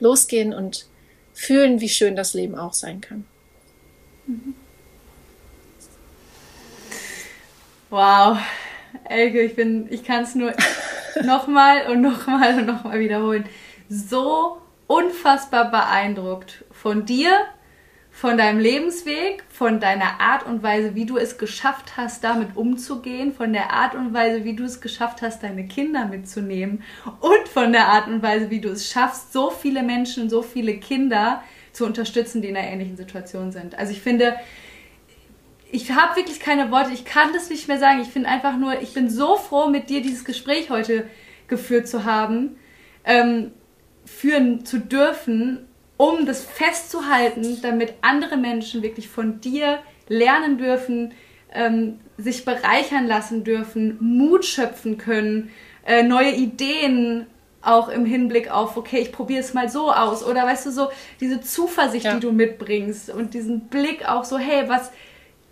[0.01, 0.86] losgehen und
[1.35, 3.27] fühlen, wie schön das Leben auch sein kann.
[7.90, 8.39] Wow,
[9.05, 10.55] Elke, ich bin, ich kann es nur
[11.23, 13.44] nochmal und nochmal und nochmal wiederholen.
[13.89, 17.32] So unfassbar beeindruckt von dir,
[18.15, 23.35] von deinem Lebensweg, von deiner Art und Weise, wie du es geschafft hast, damit umzugehen,
[23.35, 26.85] von der Art und Weise, wie du es geschafft hast, deine Kinder mitzunehmen
[27.19, 30.77] und von der Art und Weise, wie du es schaffst, so viele Menschen, so viele
[30.77, 31.43] Kinder
[31.73, 33.77] zu unterstützen, die in einer ähnlichen Situation sind.
[33.77, 34.36] Also ich finde,
[35.73, 38.01] ich habe wirklich keine Worte, ich kann das nicht mehr sagen.
[38.01, 41.11] Ich finde einfach nur, ich bin so froh, mit dir dieses Gespräch heute
[41.49, 42.61] geführt zu haben,
[43.05, 43.51] ähm,
[44.05, 45.66] führen zu dürfen
[45.97, 51.12] um das festzuhalten, damit andere Menschen wirklich von dir lernen dürfen,
[51.53, 55.51] ähm, sich bereichern lassen dürfen, Mut schöpfen können,
[55.87, 57.27] äh, neue Ideen
[57.62, 60.25] auch im Hinblick auf, okay, ich probiere es mal so aus.
[60.25, 60.89] Oder weißt du, so
[61.21, 62.15] diese Zuversicht, ja.
[62.15, 64.91] die du mitbringst und diesen Blick auch so, hey, was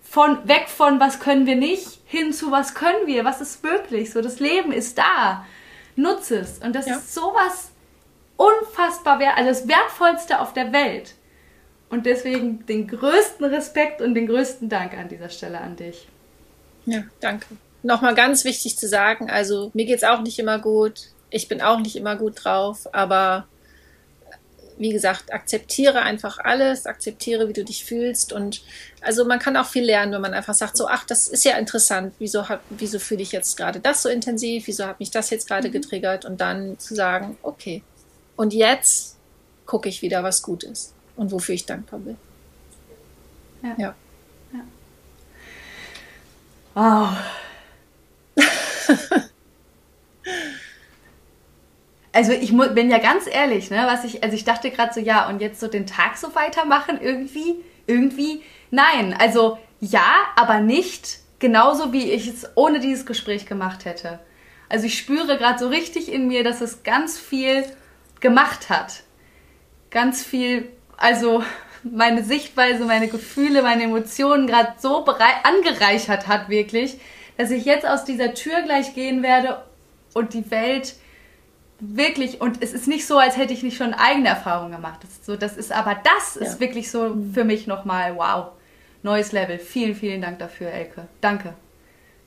[0.02, 4.10] von weg von was können wir nicht, hin zu was können wir, was ist möglich.
[4.10, 5.46] So, das Leben ist da.
[5.96, 6.58] Nutze es.
[6.58, 6.96] Und das ja.
[6.96, 7.71] ist sowas
[8.42, 11.14] unfassbar wert, also das wertvollste auf der Welt.
[11.88, 16.08] Und deswegen den größten Respekt und den größten Dank an dieser Stelle an dich.
[16.86, 17.46] Ja, danke.
[17.82, 21.10] Nochmal ganz wichtig zu sagen, also mir geht es auch nicht immer gut.
[21.30, 23.46] Ich bin auch nicht immer gut drauf, aber
[24.78, 28.32] wie gesagt, akzeptiere einfach alles, akzeptiere, wie du dich fühlst.
[28.32, 28.62] Und
[29.00, 31.56] also man kann auch viel lernen, wenn man einfach sagt, so, ach, das ist ja
[31.56, 35.46] interessant, wieso, wieso fühle ich jetzt gerade das so intensiv, wieso hat mich das jetzt
[35.46, 35.72] gerade mhm.
[35.72, 37.82] getriggert und dann zu sagen, okay,
[38.36, 39.16] und jetzt
[39.66, 42.16] gucke ich wieder, was gut ist und wofür ich dankbar bin.
[43.62, 43.74] Ja.
[43.78, 43.94] ja.
[44.52, 44.60] ja.
[46.74, 47.16] Wow.
[52.12, 55.28] also ich bin ja ganz ehrlich, ne, was ich, also ich dachte gerade so, ja,
[55.28, 57.56] und jetzt so den Tag so weitermachen, irgendwie,
[57.86, 64.20] irgendwie, nein, also ja, aber nicht genauso, wie ich es ohne dieses Gespräch gemacht hätte.
[64.68, 67.64] Also ich spüre gerade so richtig in mir, dass es ganz viel
[68.22, 69.02] gemacht hat.
[69.90, 71.44] Ganz viel, also
[71.82, 76.98] meine Sichtweise, meine Gefühle, meine Emotionen gerade so angereichert hat, wirklich,
[77.36, 79.62] dass ich jetzt aus dieser Tür gleich gehen werde
[80.14, 80.94] und die Welt
[81.80, 85.00] wirklich, und es ist nicht so, als hätte ich nicht schon eigene Erfahrungen gemacht.
[85.02, 86.46] Das ist so, das ist, aber das ja.
[86.46, 88.52] ist wirklich so für mich nochmal, wow,
[89.02, 89.58] neues Level.
[89.58, 91.08] Vielen, vielen Dank dafür, Elke.
[91.20, 91.54] Danke.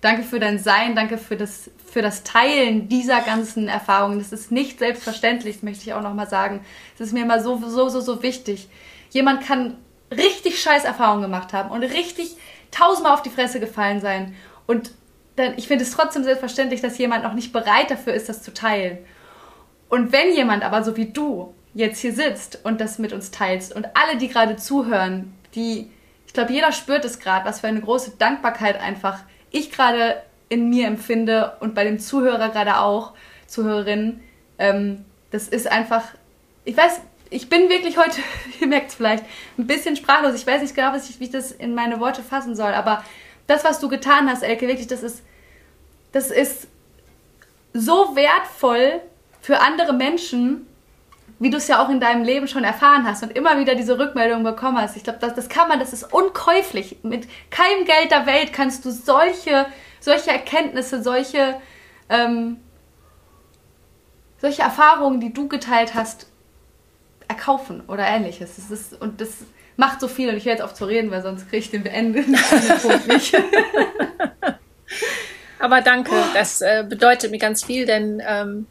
[0.05, 4.19] Danke für dein Sein, danke für das, für das Teilen dieser ganzen Erfahrungen.
[4.19, 6.63] Das ist nicht selbstverständlich, das möchte ich auch nochmal sagen.
[6.93, 8.69] Es ist mir immer so, so, so, so wichtig.
[9.09, 9.77] Jemand kann
[10.15, 12.35] richtig scheiß Erfahrungen gemacht haben und richtig
[12.69, 14.35] tausendmal auf die Fresse gefallen sein.
[14.67, 14.91] Und
[15.37, 18.53] dann, ich finde es trotzdem selbstverständlich, dass jemand noch nicht bereit dafür ist, das zu
[18.53, 18.99] teilen.
[19.89, 23.75] Und wenn jemand aber so wie du jetzt hier sitzt und das mit uns teilst
[23.75, 25.89] und alle, die gerade zuhören, die,
[26.27, 29.23] ich glaube, jeder spürt es gerade, was für eine große Dankbarkeit einfach
[29.55, 33.13] ich gerade in mir empfinde und bei dem Zuhörer gerade auch,
[33.47, 34.21] Zuhörerin,
[34.57, 36.03] ähm, das ist einfach,
[36.65, 38.21] ich weiß, ich bin wirklich heute,
[38.59, 39.23] ihr merkt es vielleicht,
[39.57, 40.35] ein bisschen sprachlos.
[40.35, 43.03] Ich weiß nicht genau, ich, wie ich das in meine Worte fassen soll, aber
[43.47, 45.23] das, was du getan hast, Elke, wirklich, das ist,
[46.11, 46.67] das ist
[47.73, 49.01] so wertvoll
[49.41, 50.67] für andere Menschen,
[51.39, 53.99] wie du es ja auch in deinem Leben schon erfahren hast und immer wieder diese
[53.99, 54.95] Rückmeldung bekommen hast.
[54.95, 56.97] Ich glaube, das, das kann man, das ist unkäuflich.
[57.03, 59.65] Mit keinem Geld der Welt kannst du solche,
[59.99, 61.55] solche Erkenntnisse, solche,
[62.09, 62.57] ähm,
[64.37, 66.27] solche Erfahrungen, die du geteilt hast,
[67.27, 68.55] erkaufen oder ähnliches.
[68.55, 69.39] Das ist, und das
[69.75, 71.83] macht so viel und ich höre jetzt auf zu reden, weil sonst kriege ich den
[71.83, 72.37] beendenden
[72.81, 73.35] Punkt nicht.
[75.59, 78.67] Aber danke, das äh, bedeutet mir ganz viel, denn ähm,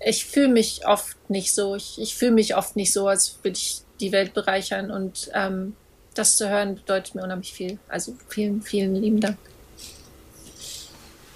[0.00, 1.74] ich fühle mich oft nicht so.
[1.74, 4.90] Ich, ich fühle mich oft nicht so, als würde ich die Welt bereichern.
[4.90, 5.74] Und ähm,
[6.14, 7.78] das zu hören bedeutet mir unheimlich viel.
[7.88, 9.38] Also vielen, vielen lieben Dank.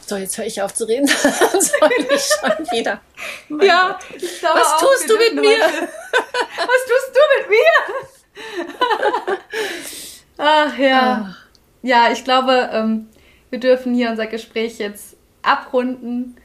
[0.06, 1.06] So, jetzt höre ich auf zu reden.
[1.52, 3.00] Soll ich schon wieder.
[3.64, 5.58] ja, ich glaube Was tust du mit mir?
[5.60, 9.38] Was tust du mit mir?
[10.38, 11.00] Ach ja.
[11.00, 11.36] Ah.
[11.82, 13.08] Ja, ich glaube, ähm,
[13.50, 16.36] wir dürfen hier unser Gespräch jetzt abrunden.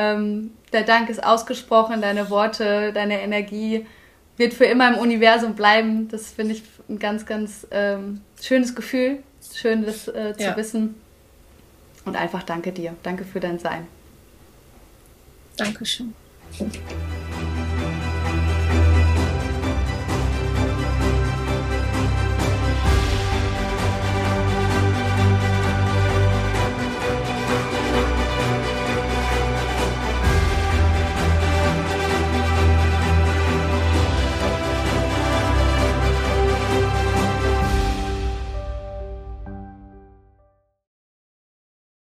[0.00, 3.86] Ähm, der Dank ist ausgesprochen, deine Worte, deine Energie
[4.38, 6.08] wird für immer im Universum bleiben.
[6.08, 9.18] Das finde ich ein ganz, ganz ähm, schönes Gefühl.
[9.54, 10.56] Schön, das äh, zu ja.
[10.56, 10.94] wissen.
[12.06, 12.96] Und einfach danke dir.
[13.02, 13.86] Danke für dein Sein.
[15.58, 16.14] Dankeschön.